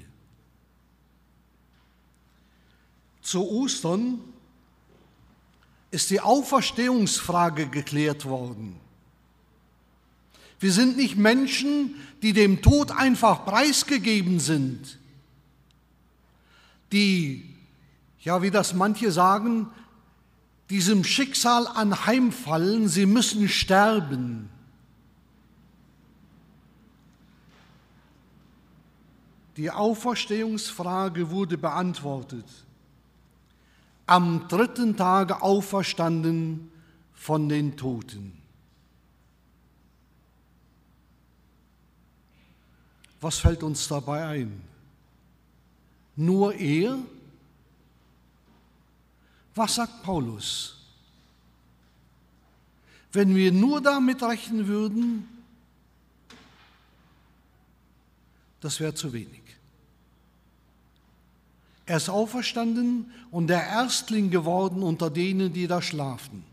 Zu 3.21 3.49
Ostern 3.49 4.19
ist 5.91 6.09
die 6.09 6.21
Auferstehungsfrage 6.21 7.67
geklärt 7.67 8.25
worden. 8.25 8.79
Wir 10.59 10.71
sind 10.71 10.97
nicht 10.97 11.15
Menschen, 11.15 11.95
die 12.21 12.33
dem 12.33 12.61
Tod 12.61 12.91
einfach 12.91 13.45
preisgegeben 13.45 14.39
sind, 14.39 14.99
die, 16.91 17.55
ja, 18.19 18.41
wie 18.41 18.51
das 18.51 18.73
manche 18.73 19.11
sagen, 19.11 19.67
diesem 20.69 21.03
Schicksal 21.03 21.67
anheimfallen, 21.67 22.87
sie 22.87 23.05
müssen 23.05 23.47
sterben. 23.47 24.49
Die 29.57 29.71
Auferstehungsfrage 29.71 31.29
wurde 31.29 31.57
beantwortet. 31.57 32.45
Am 34.05 34.47
dritten 34.47 34.97
Tage 34.97 35.41
auferstanden 35.41 36.71
von 37.13 37.47
den 37.47 37.77
Toten. 37.77 38.33
Was 43.21 43.39
fällt 43.39 43.63
uns 43.63 43.87
dabei 43.87 44.25
ein? 44.25 44.74
Nur 46.15 46.53
er? 46.55 46.97
Was 49.53 49.75
sagt 49.75 50.03
Paulus? 50.03 50.77
Wenn 53.11 53.35
wir 53.35 53.51
nur 53.51 53.81
damit 53.81 54.21
rechnen 54.21 54.67
würden, 54.67 55.27
das 58.59 58.79
wäre 58.79 58.93
zu 58.93 59.13
wenig. 59.13 59.41
Er 61.85 61.97
ist 61.97 62.09
auferstanden 62.09 63.11
und 63.31 63.47
der 63.47 63.65
Erstling 63.65 64.31
geworden 64.31 64.81
unter 64.81 65.09
denen, 65.09 65.53
die 65.53 65.67
da 65.67 65.81
schlafen. 65.81 66.43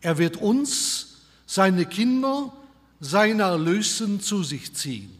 Er 0.00 0.18
wird 0.18 0.36
uns, 0.36 1.18
seine 1.46 1.84
Kinder, 1.84 2.52
seine 3.00 3.42
Erlösen 3.42 4.20
zu 4.20 4.42
sich 4.42 4.74
ziehen. 4.74 5.17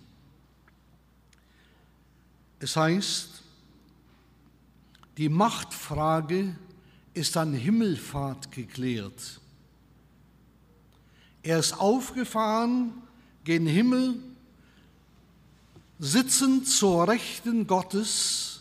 Es 2.61 2.77
heißt, 2.77 3.43
die 5.17 5.29
Machtfrage 5.29 6.57
ist 7.15 7.37
an 7.37 7.53
Himmelfahrt 7.53 8.53
geklärt. 8.53 9.41
Er 11.43 11.59
ist 11.59 11.79
aufgefahren 11.81 12.93
gen 13.45 13.67
Himmel, 13.67 14.15
sitzend 15.99 16.69
zur 16.69 17.09
Rechten 17.09 17.67
Gottes, 17.67 18.61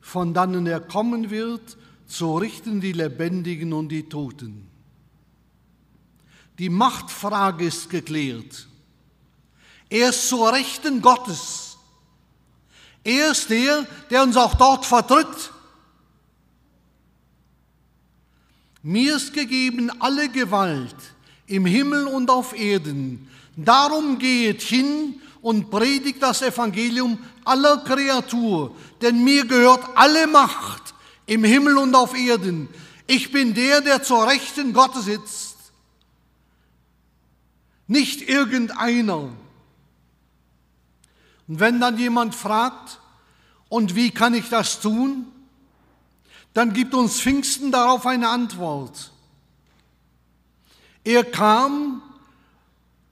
von 0.00 0.32
dannen 0.32 0.66
er 0.66 0.80
kommen 0.80 1.30
wird, 1.30 1.76
zu 2.06 2.36
richten 2.36 2.80
die 2.80 2.92
Lebendigen 2.92 3.72
und 3.72 3.88
die 3.88 4.08
Toten. 4.08 4.68
Die 6.58 6.68
Machtfrage 6.68 7.64
ist 7.64 7.88
geklärt. 7.88 8.68
Er 9.88 10.10
ist 10.10 10.28
zur 10.28 10.52
Rechten 10.52 11.02
Gottes. 11.02 11.61
Er 13.04 13.32
ist 13.32 13.50
der, 13.50 13.86
der 14.10 14.22
uns 14.22 14.36
auch 14.36 14.54
dort 14.54 14.86
vertritt. 14.86 15.50
Mir 18.82 19.16
ist 19.16 19.32
gegeben 19.32 19.90
alle 20.00 20.28
Gewalt 20.28 20.96
im 21.46 21.66
Himmel 21.66 22.06
und 22.06 22.30
auf 22.30 22.52
Erden. 22.58 23.28
Darum 23.56 24.18
geht 24.18 24.62
hin 24.62 25.20
und 25.40 25.70
predigt 25.70 26.22
das 26.22 26.42
Evangelium 26.42 27.18
aller 27.44 27.78
Kreatur, 27.78 28.74
denn 29.00 29.22
mir 29.22 29.44
gehört 29.44 29.84
alle 29.94 30.26
Macht 30.26 30.94
im 31.26 31.44
Himmel 31.44 31.76
und 31.78 31.94
auf 31.94 32.16
Erden. 32.16 32.68
Ich 33.06 33.32
bin 33.32 33.52
der, 33.54 33.80
der 33.80 34.02
zur 34.02 34.26
Rechten 34.26 34.72
Gottes 34.72 35.04
sitzt, 35.04 35.56
nicht 37.86 38.22
irgendeiner. 38.28 39.30
Und 41.48 41.60
wenn 41.60 41.80
dann 41.80 41.98
jemand 41.98 42.34
fragt, 42.34 43.00
und 43.68 43.94
wie 43.94 44.10
kann 44.10 44.34
ich 44.34 44.48
das 44.48 44.80
tun? 44.80 45.26
Dann 46.54 46.72
gibt 46.72 46.94
uns 46.94 47.20
Pfingsten 47.20 47.72
darauf 47.72 48.06
eine 48.06 48.28
Antwort. 48.28 49.10
Er 51.04 51.24
kam 51.24 52.02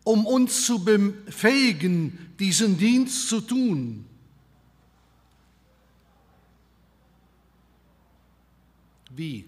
um 0.04 0.26
uns 0.26 0.66
zu 0.66 0.82
befähigen, 0.82 2.34
diesen 2.38 2.76
Dienst 2.78 3.28
zu 3.28 3.40
tun. 3.40 4.06
Wie? 9.10 9.44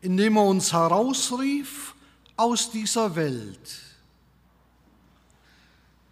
Indem 0.00 0.36
er 0.36 0.44
uns 0.44 0.72
herausrief 0.72 1.94
aus 2.36 2.70
dieser 2.70 3.14
Welt. 3.16 3.91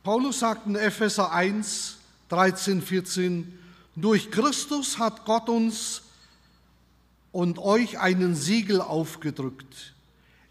Paulus 0.02 0.40
sagt 0.40 0.66
in 0.66 0.76
Epheser 0.76 1.32
1, 1.32 1.96
13, 2.28 2.82
14, 2.82 3.58
durch 3.96 4.30
Christus 4.30 4.98
hat 4.98 5.24
Gott 5.24 5.48
uns 5.48 6.02
und 7.32 7.58
euch 7.58 7.98
einen 7.98 8.34
Siegel 8.34 8.80
aufgedrückt 8.80 9.94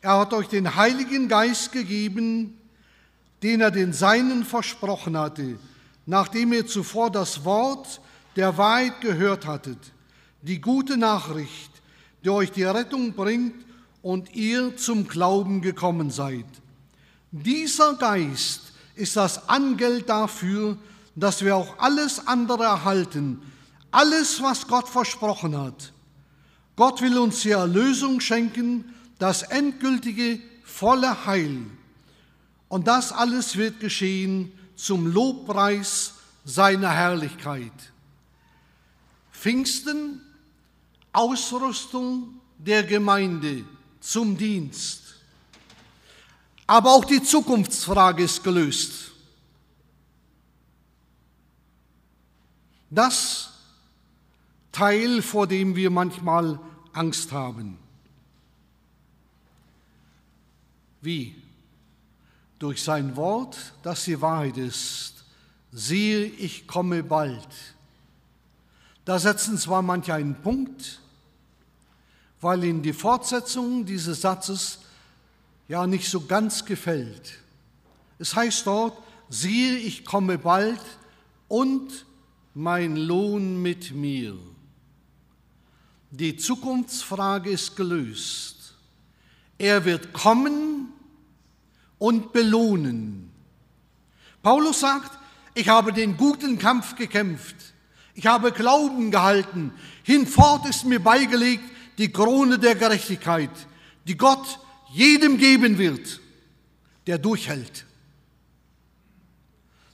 er 0.01 0.19
hat 0.19 0.33
euch 0.33 0.47
den 0.47 0.75
Heiligen 0.75 1.27
Geist 1.27 1.71
gegeben, 1.71 2.57
den 3.43 3.61
er 3.61 3.71
den 3.71 3.93
Seinen 3.93 4.45
versprochen 4.45 5.17
hatte, 5.17 5.59
nachdem 6.05 6.53
ihr 6.53 6.67
zuvor 6.67 7.11
das 7.11 7.43
Wort 7.43 8.01
der 8.35 8.57
Wahrheit 8.57 9.01
gehört 9.01 9.45
hattet, 9.45 9.77
die 10.41 10.61
gute 10.61 10.95
Nachricht, 10.95 11.71
die 12.23 12.29
euch 12.29 12.51
die 12.51 12.63
Rettung 12.63 13.13
bringt 13.13 13.55
und 14.01 14.33
ihr 14.35 14.77
zum 14.77 15.07
Glauben 15.07 15.61
gekommen 15.61 16.11
seid. 16.11 16.45
Dieser 17.31 17.95
Geist 17.95 18.68
ist 18.99 19.15
das 19.15 19.47
Angeld 19.47 20.09
dafür, 20.09 20.77
dass 21.15 21.43
wir 21.43 21.55
auch 21.55 21.79
alles 21.79 22.27
andere 22.27 22.65
erhalten, 22.65 23.41
alles, 23.91 24.41
was 24.41 24.67
Gott 24.67 24.87
versprochen 24.89 25.57
hat. 25.57 25.93
Gott 26.75 27.01
will 27.01 27.17
uns 27.17 27.41
die 27.41 27.51
Erlösung 27.51 28.19
schenken, 28.19 28.93
das 29.17 29.43
endgültige 29.43 30.39
volle 30.63 31.25
Heil. 31.25 31.61
Und 32.67 32.87
das 32.87 33.11
alles 33.11 33.55
wird 33.55 33.79
geschehen 33.79 34.51
zum 34.75 35.07
Lobpreis 35.07 36.13
seiner 36.45 36.91
Herrlichkeit. 36.91 37.71
Pfingsten, 39.31 40.21
Ausrüstung 41.13 42.39
der 42.57 42.83
Gemeinde 42.83 43.63
zum 44.01 44.37
Dienst. 44.37 44.98
Aber 46.69 46.91
auch 46.91 47.03
die 47.03 47.23
Zukunftsfrage 47.23 48.21
ist 48.21 48.43
gelöst. 48.43 49.09
Das 52.91 53.49
Teil, 54.71 55.23
vor 55.23 55.47
dem 55.47 55.75
wir 55.75 55.89
manchmal 55.89 56.59
Angst 56.93 57.31
haben. 57.31 57.79
Wie? 61.01 61.41
Durch 62.59 62.83
sein 62.83 63.15
Wort, 63.15 63.57
das 63.81 64.03
die 64.03 64.21
Wahrheit 64.21 64.57
ist. 64.57 65.23
Siehe, 65.71 66.25
ich 66.25 66.67
komme 66.67 67.01
bald. 67.01 67.49
Da 69.05 69.17
setzen 69.17 69.57
zwar 69.57 69.81
manche 69.81 70.13
einen 70.13 70.35
Punkt, 70.35 71.01
weil 72.41 72.63
ihnen 72.63 72.83
die 72.83 72.93
Fortsetzung 72.93 73.87
dieses 73.87 74.21
Satzes 74.21 74.81
ja 75.69 75.87
nicht 75.87 76.09
so 76.09 76.21
ganz 76.21 76.65
gefällt. 76.65 77.39
Es 78.17 78.35
heißt 78.35 78.67
dort, 78.67 79.01
siehe, 79.29 79.77
ich 79.77 80.03
komme 80.03 80.37
bald 80.37 80.81
und 81.47 82.05
mein 82.55 82.97
Lohn 82.97 83.61
mit 83.61 83.91
mir. 83.91 84.37
Die 86.09 86.35
Zukunftsfrage 86.35 87.51
ist 87.51 87.75
gelöst. 87.75 88.73
Er 89.59 89.85
wird 89.85 90.11
kommen 90.11 90.91
und 91.99 92.33
belohnen. 92.33 93.31
Paulus 94.41 94.79
sagt, 94.79 95.19
ich 95.53 95.69
habe 95.69 95.93
den 95.93 96.17
guten 96.17 96.57
Kampf 96.57 96.95
gekämpft, 96.95 97.55
ich 98.15 98.25
habe 98.25 98.51
Glauben 98.51 99.11
gehalten, 99.11 99.71
hinfort 100.03 100.67
ist 100.67 100.85
mir 100.85 100.99
beigelegt 100.99 101.63
die 101.97 102.11
Krone 102.11 102.57
der 102.57 102.75
Gerechtigkeit, 102.75 103.51
die 104.05 104.17
Gott 104.17 104.59
jedem 104.91 105.37
geben 105.37 105.77
wird, 105.77 106.19
der 107.07 107.17
durchhält, 107.17 107.85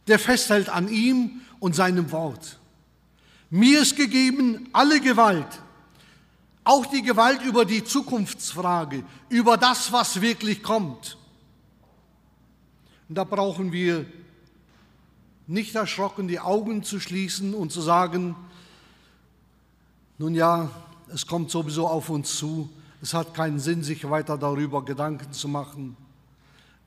der 0.07 0.19
festhält 0.19 0.69
an 0.69 0.87
ihm 0.87 1.41
und 1.59 1.75
seinem 1.75 2.11
Wort. 2.11 2.59
Mir 3.49 3.81
ist 3.81 3.95
gegeben 3.95 4.69
alle 4.73 4.99
Gewalt, 4.99 5.61
auch 6.63 6.85
die 6.85 7.01
Gewalt 7.01 7.41
über 7.43 7.63
die 7.63 7.83
Zukunftsfrage, 7.83 9.03
über 9.29 9.57
das, 9.57 9.91
was 9.91 10.21
wirklich 10.21 10.63
kommt. 10.63 11.17
Und 13.07 13.15
da 13.15 13.23
brauchen 13.23 13.71
wir 13.71 14.05
nicht 15.47 15.75
erschrocken 15.75 16.27
die 16.27 16.39
Augen 16.39 16.83
zu 16.83 16.99
schließen 16.99 17.53
und 17.53 17.71
zu 17.71 17.81
sagen, 17.81 18.35
nun 20.17 20.33
ja, 20.33 20.69
es 21.13 21.27
kommt 21.27 21.51
sowieso 21.51 21.87
auf 21.87 22.09
uns 22.09 22.35
zu, 22.37 22.69
es 23.05 23.13
hat 23.13 23.35
keinen 23.35 23.59
Sinn, 23.59 23.83
sich 23.83 24.09
weiter 24.09 24.35
darüber 24.35 24.83
Gedanken 24.83 25.31
zu 25.31 25.47
machen. 25.47 25.95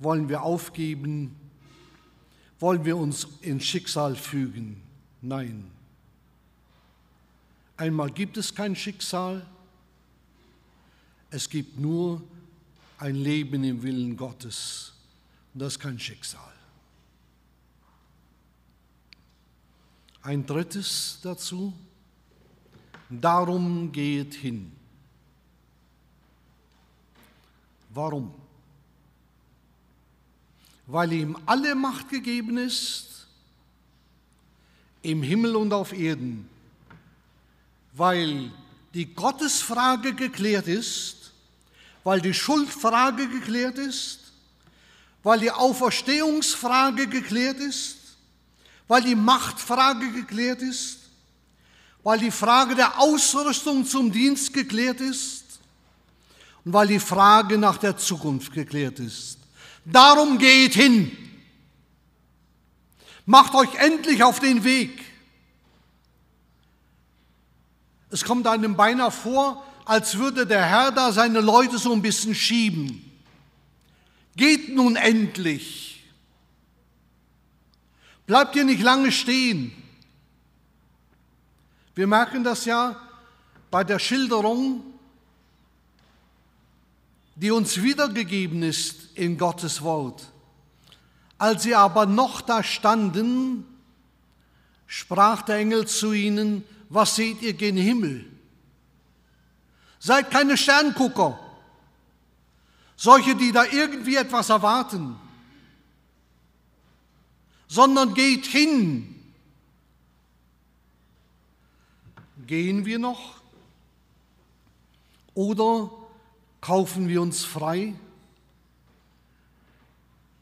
Wollen 0.00 0.28
wir 0.28 0.42
aufgeben? 0.42 1.36
Wollen 2.58 2.84
wir 2.84 2.96
uns 2.96 3.28
ins 3.40 3.64
Schicksal 3.64 4.16
fügen? 4.16 4.82
Nein. 5.22 5.70
Einmal 7.76 8.10
gibt 8.10 8.36
es 8.36 8.52
kein 8.52 8.74
Schicksal, 8.74 9.46
es 11.30 11.48
gibt 11.48 11.78
nur 11.78 12.20
ein 12.98 13.14
Leben 13.14 13.62
im 13.62 13.80
Willen 13.84 14.16
Gottes. 14.16 14.94
Und 15.54 15.60
das 15.60 15.74
ist 15.74 15.78
kein 15.78 16.00
Schicksal. 16.00 16.52
Ein 20.22 20.44
drittes 20.44 21.20
dazu, 21.22 21.72
darum 23.08 23.92
geht 23.92 24.34
hin. 24.34 24.72
Warum? 27.98 28.32
Weil 30.86 31.12
ihm 31.12 31.36
alle 31.46 31.74
Macht 31.74 32.10
gegeben 32.10 32.56
ist, 32.56 33.26
im 35.02 35.20
Himmel 35.20 35.56
und 35.56 35.72
auf 35.72 35.92
Erden, 35.92 36.48
weil 37.94 38.52
die 38.94 39.12
Gottesfrage 39.12 40.14
geklärt 40.14 40.68
ist, 40.68 41.32
weil 42.04 42.20
die 42.20 42.34
Schuldfrage 42.34 43.28
geklärt 43.30 43.78
ist, 43.78 44.20
weil 45.24 45.40
die 45.40 45.50
Auferstehungsfrage 45.50 47.08
geklärt 47.08 47.58
ist, 47.58 47.96
weil 48.86 49.02
die 49.02 49.16
Machtfrage 49.16 50.12
geklärt 50.12 50.62
ist, 50.62 50.98
weil 52.04 52.20
die 52.20 52.30
Frage 52.30 52.76
der 52.76 53.00
Ausrüstung 53.00 53.84
zum 53.84 54.12
Dienst 54.12 54.52
geklärt 54.52 55.00
ist 55.00 55.47
weil 56.72 56.88
die 56.88 57.00
Frage 57.00 57.58
nach 57.58 57.78
der 57.78 57.96
Zukunft 57.96 58.52
geklärt 58.52 58.98
ist. 58.98 59.38
Darum 59.84 60.38
geht 60.38 60.74
hin. 60.74 61.16
Macht 63.24 63.54
euch 63.54 63.74
endlich 63.76 64.22
auf 64.22 64.40
den 64.40 64.64
Weg. 64.64 65.04
Es 68.10 68.24
kommt 68.24 68.46
einem 68.46 68.76
beinahe 68.76 69.10
vor, 69.10 69.64
als 69.84 70.18
würde 70.18 70.46
der 70.46 70.64
Herr 70.64 70.92
da 70.92 71.12
seine 71.12 71.40
Leute 71.40 71.78
so 71.78 71.92
ein 71.92 72.02
bisschen 72.02 72.34
schieben. 72.34 73.04
Geht 74.36 74.74
nun 74.74 74.96
endlich. 74.96 76.04
Bleibt 78.26 78.54
ihr 78.56 78.64
nicht 78.64 78.82
lange 78.82 79.10
stehen. 79.10 79.72
Wir 81.94 82.06
merken 82.06 82.44
das 82.44 82.64
ja 82.66 82.96
bei 83.70 83.84
der 83.84 83.98
Schilderung, 83.98 84.97
die 87.40 87.50
uns 87.50 87.82
wiedergegeben 87.82 88.62
ist 88.62 89.16
in 89.16 89.38
Gottes 89.38 89.82
Wort. 89.82 90.26
Als 91.38 91.62
sie 91.62 91.74
aber 91.74 92.06
noch 92.06 92.40
da 92.40 92.62
standen, 92.62 93.64
sprach 94.86 95.42
der 95.42 95.56
Engel 95.56 95.86
zu 95.86 96.12
ihnen, 96.12 96.64
was 96.88 97.16
seht 97.16 97.42
ihr 97.42 97.52
gen 97.52 97.76
Himmel? 97.76 98.26
Seid 100.00 100.30
keine 100.30 100.56
Sterngucker, 100.56 101.38
solche, 102.96 103.34
die 103.34 103.52
da 103.52 103.64
irgendwie 103.64 104.16
etwas 104.16 104.48
erwarten 104.48 105.16
sondern 107.68 108.14
geht 108.14 108.46
hin. 108.46 109.14
Gehen 112.46 112.86
wir 112.86 112.98
noch 112.98 113.34
oder 115.34 115.90
kaufen 116.60 117.08
wir 117.08 117.22
uns 117.22 117.44
frei? 117.44 117.94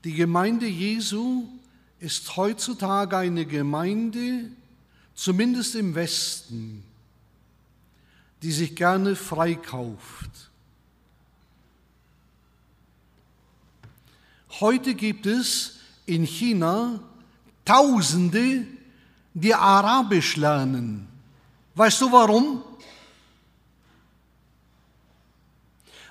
Die 0.04 0.14
Gemeinde 0.14 0.66
Jesu 0.66 1.48
ist 1.98 2.36
heutzutage 2.36 3.16
eine 3.16 3.46
Gemeinde, 3.46 4.50
zumindest 5.14 5.74
im 5.74 5.94
Westen, 5.94 6.84
die 8.42 8.52
sich 8.52 8.76
gerne 8.76 9.16
freikauft. 9.16 10.30
Heute 14.60 14.94
gibt 14.94 15.26
es 15.26 15.78
in 16.06 16.24
China 16.24 17.00
Tausende, 17.64 18.64
die 19.34 19.52
Arabisch 19.52 20.36
lernen. 20.36 21.08
Weißt 21.74 22.00
du 22.00 22.12
warum? 22.12 22.62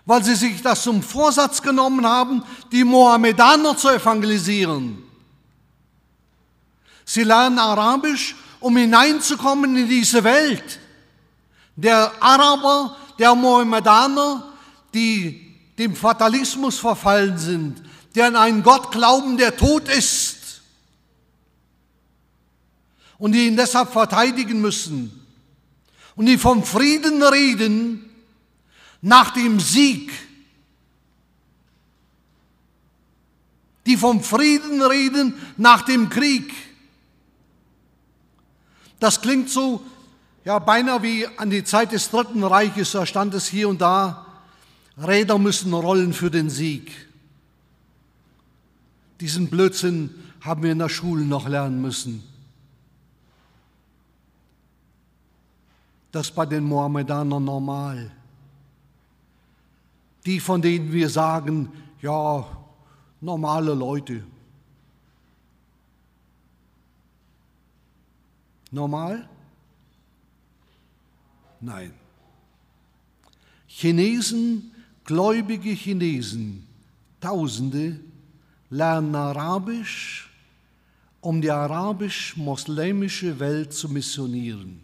Weil 0.05 0.23
sie 0.23 0.35
sich 0.35 0.61
das 0.61 0.83
zum 0.83 1.01
Vorsatz 1.01 1.61
genommen 1.61 2.05
haben, 2.05 2.43
die 2.71 2.83
Mohammedaner 2.83 3.75
zu 3.75 3.89
evangelisieren. 3.89 5.03
Sie 7.05 7.23
lernen 7.23 7.59
Arabisch, 7.59 8.35
um 8.59 8.75
hineinzukommen 8.77 9.75
in 9.75 9.87
diese 9.87 10.23
Welt. 10.23 10.79
Der 11.75 12.11
Araber, 12.19 12.95
der 13.19 13.35
Mohammedaner, 13.35 14.51
die 14.93 15.55
dem 15.77 15.95
Fatalismus 15.95 16.79
verfallen 16.79 17.37
sind, 17.37 17.83
die 18.13 18.21
an 18.21 18.35
einen 18.35 18.63
Gott 18.63 18.91
glauben, 18.91 19.37
der 19.37 19.55
tot 19.55 19.89
ist 19.89 20.61
und 23.17 23.33
die 23.33 23.47
ihn 23.47 23.57
deshalb 23.57 23.91
verteidigen 23.91 24.61
müssen 24.61 25.25
und 26.15 26.25
die 26.25 26.37
vom 26.37 26.63
Frieden 26.63 27.21
reden 27.21 28.09
nach 29.05 29.29
dem 29.29 29.59
Sieg, 29.59 30.11
die 33.85 33.97
vom 33.97 34.23
Frieden 34.23 34.81
reden 34.81 35.35
nach 35.57 35.83
dem 35.83 36.09
Krieg. 36.09 36.51
Das 38.99 39.21
klingt 39.21 39.51
so, 39.51 39.85
ja, 40.43 40.57
beinahe 40.57 41.03
wie 41.03 41.27
an 41.37 41.51
die 41.51 41.63
Zeit 41.63 41.91
des 41.91 42.09
Dritten 42.09 42.43
Reiches, 42.43 42.93
da 42.93 43.05
stand 43.05 43.35
es 43.35 43.45
hier 43.45 43.69
und 43.69 43.79
da, 43.79 44.25
Räder 44.97 45.37
müssen 45.37 45.71
rollen 45.71 46.11
für 46.11 46.31
den 46.31 46.49
Sieg. 46.49 46.91
Diesen 49.19 49.51
Blödsinn 49.51 50.09
haben 50.41 50.63
wir 50.63 50.71
in 50.71 50.79
der 50.79 50.89
Schule 50.89 51.25
noch 51.25 51.47
lernen 51.47 51.79
müssen. 51.79 52.23
Das 56.11 56.31
bei 56.31 56.47
den 56.47 56.63
Mohammedanern 56.63 57.43
normal. 57.43 58.11
Die, 60.25 60.39
von 60.39 60.61
denen 60.61 60.91
wir 60.91 61.09
sagen, 61.09 61.71
ja, 62.01 62.45
normale 63.21 63.73
Leute. 63.73 64.23
Normal? 68.71 69.29
Nein. 71.61 71.93
Chinesen, 73.67 74.71
gläubige 75.03 75.71
Chinesen, 75.71 76.65
Tausende, 77.21 77.99
lernen 78.69 79.15
Arabisch, 79.15 80.29
um 81.21 81.41
die 81.41 81.49
arabisch-moslemische 81.49 83.39
Welt 83.39 83.73
zu 83.73 83.89
missionieren. 83.89 84.79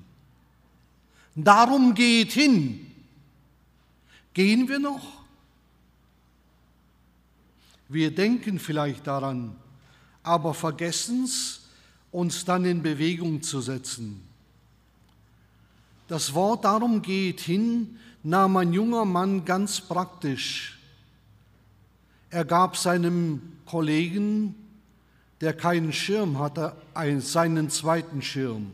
Darum 1.36 1.94
geht 1.94 2.32
hin. 2.32 2.88
Gehen 4.34 4.68
wir 4.68 4.80
noch? 4.80 5.21
Wir 7.92 8.14
denken 8.14 8.60
vielleicht 8.60 9.08
daran, 9.08 9.56
aber 10.24 10.54
vergessen 10.54 11.26
es, 11.26 11.68
uns 12.12 12.46
dann 12.46 12.66
in 12.66 12.82
Bewegung 12.82 13.42
zu 13.42 13.62
setzen. 13.62 14.22
Das 16.08 16.34
Wort 16.34 16.66
darum 16.66 17.02
geht 17.02 17.40
hin, 17.40 17.98
nahm 18.24 18.58
ein 18.58 18.74
junger 18.74 19.06
Mann 19.06 19.46
ganz 19.46 19.80
praktisch. 19.80 20.80
Er 22.30 22.46
gab 22.46 22.78
seinem 22.78 23.42
Kollegen 23.66 24.56
der 25.42 25.54
keinen 25.54 25.92
Schirm 25.92 26.38
hatte, 26.38 26.76
einen, 26.94 27.20
seinen 27.20 27.70
zweiten 27.70 28.22
Schirm. 28.22 28.72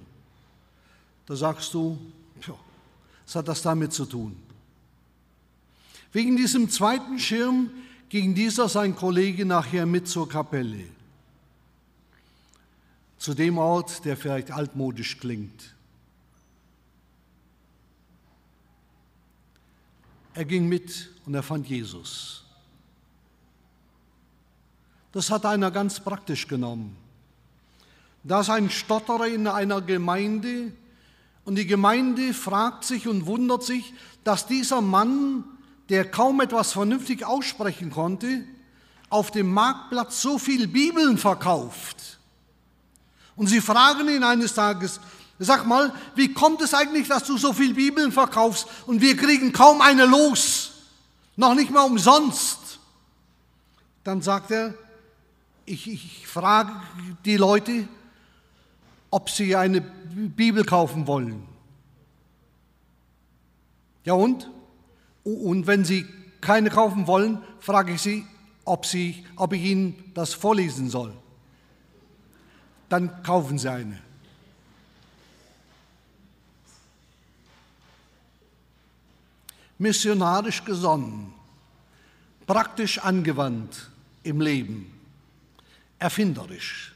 Da 1.26 1.36
sagst 1.36 1.74
du, 1.74 1.97
was 3.26 3.36
hat 3.36 3.47
das 3.47 3.61
damit 3.61 3.93
zu 3.93 4.05
tun? 4.05 4.36
Wegen 6.11 6.36
diesem 6.36 6.70
zweiten 6.70 7.20
Schirm 7.20 7.70
ging 8.10 8.34
dieser 8.34 8.70
sein 8.70 8.95
Kollege 8.95 9.45
nachher 9.45 9.86
mit 9.86 10.08
zur 10.08 10.28
Kapelle. 10.30 10.86
Zu 13.18 13.34
dem 13.34 13.58
Ort, 13.58 14.05
der 14.05 14.16
vielleicht 14.16 14.51
altmodisch 14.51 15.20
klingt. 15.20 15.76
Er 20.34 20.45
ging 20.45 20.68
mit 20.68 21.10
und 21.26 21.34
er 21.34 21.41
fand 21.41 21.68
Jesus. 21.68 22.45
Das 25.12 25.32
hat 25.32 25.45
einer 25.45 25.72
ganz 25.72 25.99
praktisch 25.99 26.47
genommen. 26.47 26.95
Da 28.24 28.41
ist 28.41 28.49
ein 28.49 28.70
Stotterer 28.70 29.28
in 29.28 29.47
einer 29.47 29.82
Gemeinde 29.82 30.72
und 31.43 31.55
die 31.55 31.66
Gemeinde 31.66 32.34
fragt 32.34 32.84
sich 32.84 33.08
und 33.08 33.26
wundert 33.26 33.64
sich, 33.64 33.93
dass 34.24 34.45
dieser 34.45 34.82
Mann, 34.82 35.43
der 35.89 36.09
kaum 36.09 36.41
etwas 36.41 36.73
vernünftig 36.73 37.25
aussprechen 37.25 37.91
konnte, 37.91 38.43
auf 39.09 39.31
dem 39.31 39.51
Marktplatz 39.51 40.21
so 40.21 40.38
viel 40.38 40.67
Bibeln 40.67 41.17
verkauft. 41.17 42.19
Und 43.35 43.47
sie 43.47 43.61
fragen 43.61 44.09
ihn 44.09 44.23
eines 44.23 44.53
Tages, 44.53 44.99
sag 45.39 45.65
mal, 45.65 45.93
wie 46.15 46.33
kommt 46.33 46.61
es 46.61 46.73
eigentlich, 46.73 47.07
dass 47.07 47.23
du 47.23 47.38
so 47.38 47.53
viel 47.53 47.73
Bibeln 47.73 48.11
verkaufst 48.11 48.67
und 48.85 49.01
wir 49.01 49.15
kriegen 49.15 49.53
kaum 49.53 49.81
eine 49.81 50.05
los, 50.05 50.71
noch 51.35 51.53
nicht 51.53 51.71
mal 51.71 51.83
umsonst? 51.83 52.79
Dann 54.03 54.21
sagt 54.21 54.51
er, 54.51 54.73
ich, 55.65 55.88
ich 55.88 56.27
frage 56.27 56.71
die 57.25 57.38
Leute, 57.38 57.88
ob 59.11 59.29
sie 59.29 59.55
eine 59.55 59.81
Bibel 59.81 60.65
kaufen 60.65 61.07
wollen. 61.07 61.43
Ja 64.03 64.13
und? 64.13 64.49
Und 65.34 65.67
wenn 65.67 65.84
sie 65.84 66.05
keine 66.39 66.69
kaufen 66.69 67.05
wollen, 67.05 67.43
frage 67.59 67.93
ich 67.93 68.01
sie, 68.01 68.25
ob, 68.63 68.86
sie, 68.86 69.25
ob 69.36 69.51
ich 69.51 69.61
ihnen 69.61 70.11
das 70.13 70.34
vorlesen 70.34 70.89
soll. 70.89 71.13
Dann 72.88 73.23
kaufen 73.23 73.59
sie 73.59 73.69
eine. 73.69 74.01
Missionarisch 79.78 80.63
gesonnen, 80.63 81.34
praktisch 82.47 82.99
angewandt 82.99 83.91
im 84.23 84.39
Leben 84.41 84.93
erfinderisch. 85.99 86.95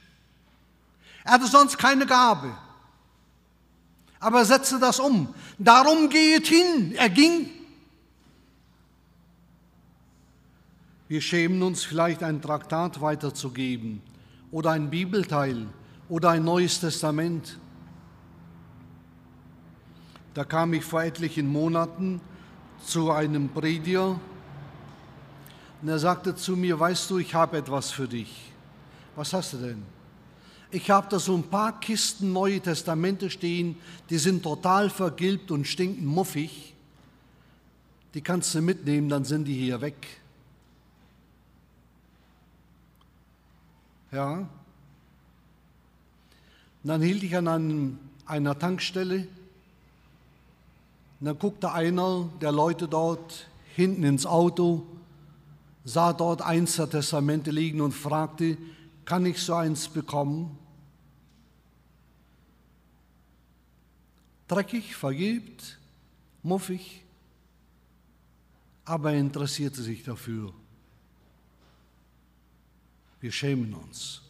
Er 1.26 1.34
hatte 1.34 1.48
sonst 1.48 1.78
keine 1.78 2.06
Gabe, 2.06 2.58
aber 4.20 4.40
er 4.40 4.46
setzte 4.46 4.80
das 4.80 5.00
um. 5.00 5.34
Darum 5.58 6.10
gehet 6.10 6.48
hin. 6.48 6.94
Er 6.96 7.10
ging. 7.10 7.61
Wir 11.12 11.20
schämen 11.20 11.62
uns 11.62 11.84
vielleicht 11.84 12.24
ein 12.24 12.42
Traktat 12.42 13.02
weiterzugeben 13.02 14.02
oder 14.50 14.72
ein 14.72 14.90
Bibelteil 14.90 15.68
oder 16.08 16.30
ein 16.30 16.46
neues 16.46 16.80
Testament. 16.80 17.60
Da 20.34 20.46
kam 20.46 20.74
ich 20.74 20.86
vor 20.86 21.04
etlichen 21.04 21.50
Monaten 21.50 22.22
zu 22.86 23.12
einem 23.12 23.50
Prediger 23.50 24.22
und 25.82 25.90
er 25.90 26.00
sagte 26.00 26.34
zu 26.34 26.56
mir, 26.56 26.80
weißt 26.80 27.10
du, 27.10 27.18
ich 27.18 27.36
habe 27.36 27.58
etwas 27.58 27.92
für 27.92 28.08
dich. 28.08 28.50
Was 29.18 29.34
hast 29.34 29.52
du 29.52 29.58
denn? 29.58 29.84
Ich 30.72 30.90
habe 30.90 31.08
da 31.10 31.20
so 31.20 31.36
ein 31.36 31.44
paar 31.44 31.78
Kisten 31.82 32.32
Neue 32.32 32.62
Testamente 32.62 33.30
stehen, 33.30 33.76
die 34.10 34.18
sind 34.18 34.44
total 34.44 34.90
vergilbt 34.90 35.52
und 35.52 35.68
stinken 35.68 36.06
muffig. 36.06 36.74
Die 38.14 38.22
kannst 38.22 38.56
du 38.56 38.62
mitnehmen, 38.62 39.10
dann 39.10 39.26
sind 39.26 39.44
die 39.44 39.56
hier 39.56 39.82
weg. 39.82 40.21
Ja. 44.12 44.34
Und 44.34 44.48
dann 46.84 47.02
hielt 47.02 47.24
ich 47.24 47.36
an 47.36 47.48
einem, 47.48 48.00
einer 48.26 48.58
Tankstelle 48.58 49.28
und 51.20 51.26
dann 51.26 51.38
guckte 51.38 51.72
einer 51.72 52.28
der 52.42 52.52
Leute 52.52 52.88
dort 52.88 53.48
hinten 53.76 54.04
ins 54.04 54.26
Auto, 54.26 54.86
sah 55.86 56.14
dort 56.14 56.42
eins 56.42 56.76
der 56.76 56.90
Testamente 56.90 57.52
liegen 57.52 57.80
und 57.82 57.92
fragte, 57.92 58.58
kann 59.06 59.26
ich 59.26 59.40
so 59.40 59.54
eins 59.54 59.88
bekommen? 59.88 60.58
Dreckig, 64.48 64.96
vergilbt, 64.96 65.80
muffig, 66.44 67.04
aber 68.84 69.14
er 69.14 69.20
interessierte 69.20 69.82
sich 69.82 70.04
dafür. 70.04 70.54
Wir 73.22 73.32
schämen 73.32 73.74
uns. 73.74 74.22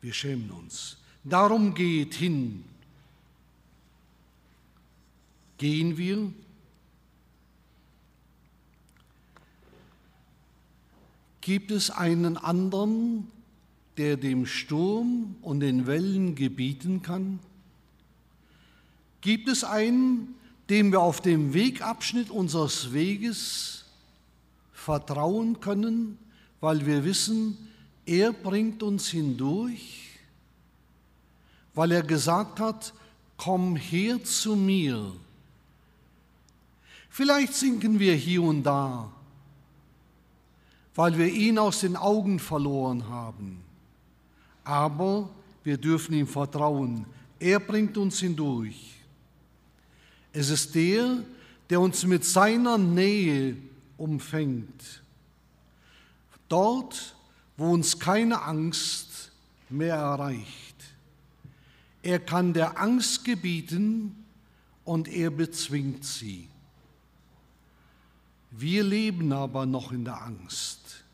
Wir 0.00 0.12
schämen 0.12 0.50
uns. 0.50 0.96
Darum 1.24 1.74
geht 1.74 2.14
hin. 2.14 2.64
Gehen 5.58 5.98
wir 5.98 6.32
Gibt 11.48 11.70
es 11.70 11.90
einen 11.90 12.36
anderen, 12.36 13.26
der 13.96 14.18
dem 14.18 14.44
Sturm 14.44 15.36
und 15.40 15.60
den 15.60 15.86
Wellen 15.86 16.34
gebieten 16.34 17.00
kann? 17.00 17.38
Gibt 19.22 19.48
es 19.48 19.64
einen, 19.64 20.34
dem 20.68 20.92
wir 20.92 21.00
auf 21.00 21.22
dem 21.22 21.54
Wegabschnitt 21.54 22.28
unseres 22.28 22.92
Weges 22.92 23.77
vertrauen 24.88 25.60
können, 25.60 26.16
weil 26.62 26.86
wir 26.86 27.04
wissen, 27.04 27.58
er 28.06 28.32
bringt 28.32 28.82
uns 28.82 29.08
hindurch, 29.08 30.18
weil 31.74 31.92
er 31.92 32.02
gesagt 32.02 32.58
hat, 32.58 32.94
komm 33.36 33.76
her 33.76 34.24
zu 34.24 34.56
mir. 34.56 35.12
Vielleicht 37.10 37.52
sinken 37.52 37.98
wir 37.98 38.14
hier 38.14 38.42
und 38.42 38.62
da, 38.62 39.12
weil 40.94 41.18
wir 41.18 41.30
ihn 41.30 41.58
aus 41.58 41.80
den 41.80 41.94
Augen 41.94 42.38
verloren 42.38 43.06
haben. 43.10 43.60
Aber 44.64 45.28
wir 45.64 45.76
dürfen 45.76 46.14
ihm 46.14 46.26
vertrauen. 46.26 47.04
Er 47.38 47.60
bringt 47.60 47.98
uns 47.98 48.20
hindurch. 48.20 48.94
Es 50.32 50.48
ist 50.48 50.74
der, 50.74 51.18
der 51.68 51.78
uns 51.78 52.06
mit 52.06 52.24
seiner 52.24 52.78
Nähe 52.78 53.67
umfängt. 53.98 55.02
Dort, 56.48 57.14
wo 57.56 57.72
uns 57.72 57.98
keine 57.98 58.42
Angst 58.42 59.30
mehr 59.68 59.96
erreicht. 59.96 60.76
Er 62.02 62.20
kann 62.20 62.54
der 62.54 62.80
Angst 62.80 63.24
gebieten 63.24 64.24
und 64.84 65.08
er 65.08 65.30
bezwingt 65.30 66.04
sie. 66.04 66.48
Wir 68.50 68.82
leben 68.82 69.32
aber 69.32 69.66
noch 69.66 69.92
in 69.92 70.04
der 70.04 70.22
Angst. 70.22 71.04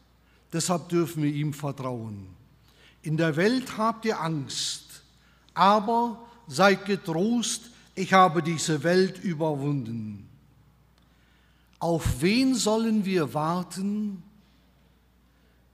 Deshalb 0.52 0.88
dürfen 0.88 1.24
wir 1.24 1.32
ihm 1.32 1.52
vertrauen. 1.52 2.28
In 3.02 3.16
der 3.16 3.34
Welt 3.34 3.76
habt 3.76 4.04
ihr 4.04 4.20
Angst, 4.20 5.02
aber 5.52 6.24
seid 6.46 6.84
getrost, 6.84 7.70
ich 7.96 8.12
habe 8.12 8.42
diese 8.42 8.82
Welt 8.84 9.22
überwunden. 9.22 10.28
Auf 11.78 12.22
wen 12.22 12.54
sollen 12.54 13.04
wir 13.04 13.34
warten, 13.34 14.22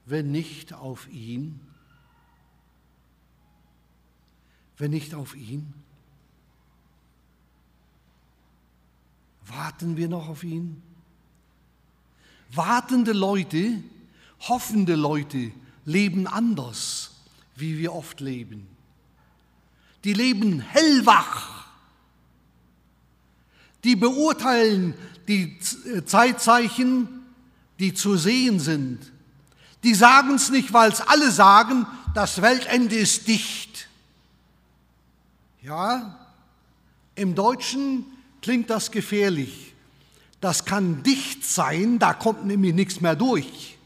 wenn 0.06 0.30
nicht 0.32 0.72
auf 0.72 1.08
ihn? 1.08 1.60
Wenn 4.76 4.90
nicht 4.90 5.14
auf 5.14 5.36
ihn? 5.36 5.72
Warten 9.46 9.96
wir 9.96 10.08
noch 10.08 10.28
auf 10.28 10.42
ihn? 10.42 10.82
Wartende 12.52 13.12
Leute, 13.12 13.82
Hoffende 14.48 14.94
Leute 14.94 15.52
leben 15.84 16.26
anders, 16.26 17.10
wie 17.56 17.78
wir 17.78 17.94
oft 17.94 18.20
leben. 18.20 18.66
Die 20.04 20.14
leben 20.14 20.60
hellwach. 20.60 21.59
Die 23.84 23.96
beurteilen 23.96 24.94
die 25.28 25.58
Zeitzeichen, 26.04 27.08
die 27.78 27.94
zu 27.94 28.16
sehen 28.16 28.60
sind. 28.60 28.98
Die 29.82 29.94
sagen 29.94 30.34
es 30.34 30.50
nicht, 30.50 30.72
weil 30.72 30.90
es 30.90 31.00
alle 31.00 31.30
sagen, 31.30 31.86
das 32.14 32.42
Weltende 32.42 32.96
ist 32.96 33.28
dicht. 33.28 33.88
Ja, 35.62 36.18
im 37.14 37.34
Deutschen 37.34 38.04
klingt 38.42 38.70
das 38.70 38.90
gefährlich. 38.90 39.74
Das 40.40 40.64
kann 40.64 41.02
dicht 41.02 41.44
sein, 41.44 41.98
da 41.98 42.14
kommt 42.14 42.46
nämlich 42.46 42.74
nichts 42.74 43.00
mehr 43.00 43.14
durch. 43.14 43.78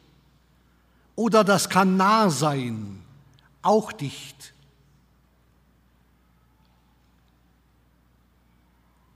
Oder 1.17 1.45
das 1.45 1.69
kann 1.69 1.97
nah 1.97 2.31
sein, 2.31 3.01
auch 3.63 3.93
dicht. 3.93 4.54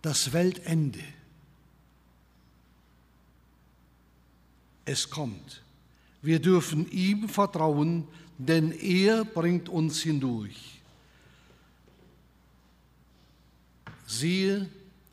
Das 0.03 0.32
Weltende. 0.32 1.03
Es 4.84 5.11
kommt. 5.11 5.62
Wir 6.22 6.40
dürfen 6.40 6.90
ihm 6.90 7.28
vertrauen, 7.28 8.07
denn 8.38 8.72
er 8.72 9.24
bringt 9.24 9.68
uns 9.68 10.01
hindurch. 10.01 10.80
Siehe, 14.07 14.68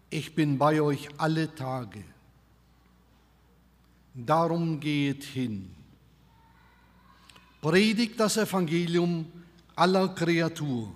ich 0.09 0.33
bin 0.33 0.57
bei 0.57 0.81
euch 0.81 1.09
alle 1.17 1.53
Tage. 1.53 2.03
Darum 4.13 4.79
geht 4.79 5.25
hin. 5.25 5.69
Predigt 7.59 8.17
das 8.19 8.38
Evangelium 8.38 9.25
aller 9.75 10.07
Kreatur. 10.09 10.93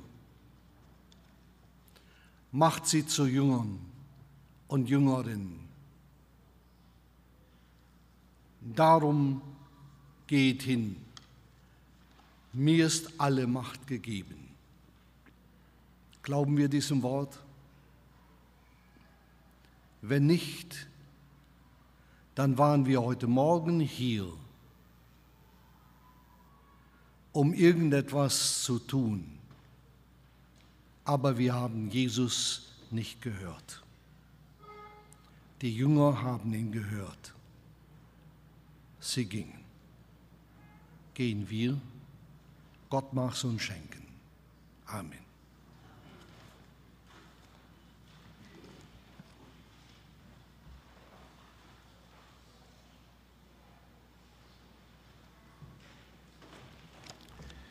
Macht 2.52 2.88
sie 2.88 3.06
zu 3.06 3.26
Jüngern 3.26 3.80
und 4.68 4.90
Jüngerinnen. 4.90 5.60
Darum 8.62 9.42
geht 10.28 10.64
hin. 10.64 10.96
Mir 12.54 12.86
ist 12.88 13.20
alle 13.20 13.48
Macht 13.48 13.88
gegeben. 13.88 14.50
Glauben 16.24 16.58
wir 16.58 16.68
diesem 16.68 17.02
Wort? 17.02 17.40
Wenn 20.02 20.26
nicht, 20.28 20.88
dann 22.36 22.58
waren 22.58 22.86
wir 22.86 23.02
heute 23.02 23.28
Morgen 23.28 23.80
hier, 23.80 24.32
um 27.32 27.54
irgendetwas 27.54 28.64
zu 28.64 28.80
tun. 28.80 29.39
Aber 31.10 31.40
wir 31.40 31.56
haben 31.56 31.90
Jesus 31.90 32.68
nicht 32.92 33.20
gehört. 33.20 33.84
Die 35.60 35.76
Jünger 35.76 36.22
haben 36.22 36.54
ihn 36.54 36.72
gehört. 36.72 37.34
Sie 39.00 39.26
gingen. 39.26 39.66
Gehen 41.16 41.50
wir. 41.50 41.82
Gott 42.92 43.12
mag 43.12 43.34
es 43.34 43.44
uns 43.44 43.64
schenken. 43.64 44.06
Amen. 44.86 45.29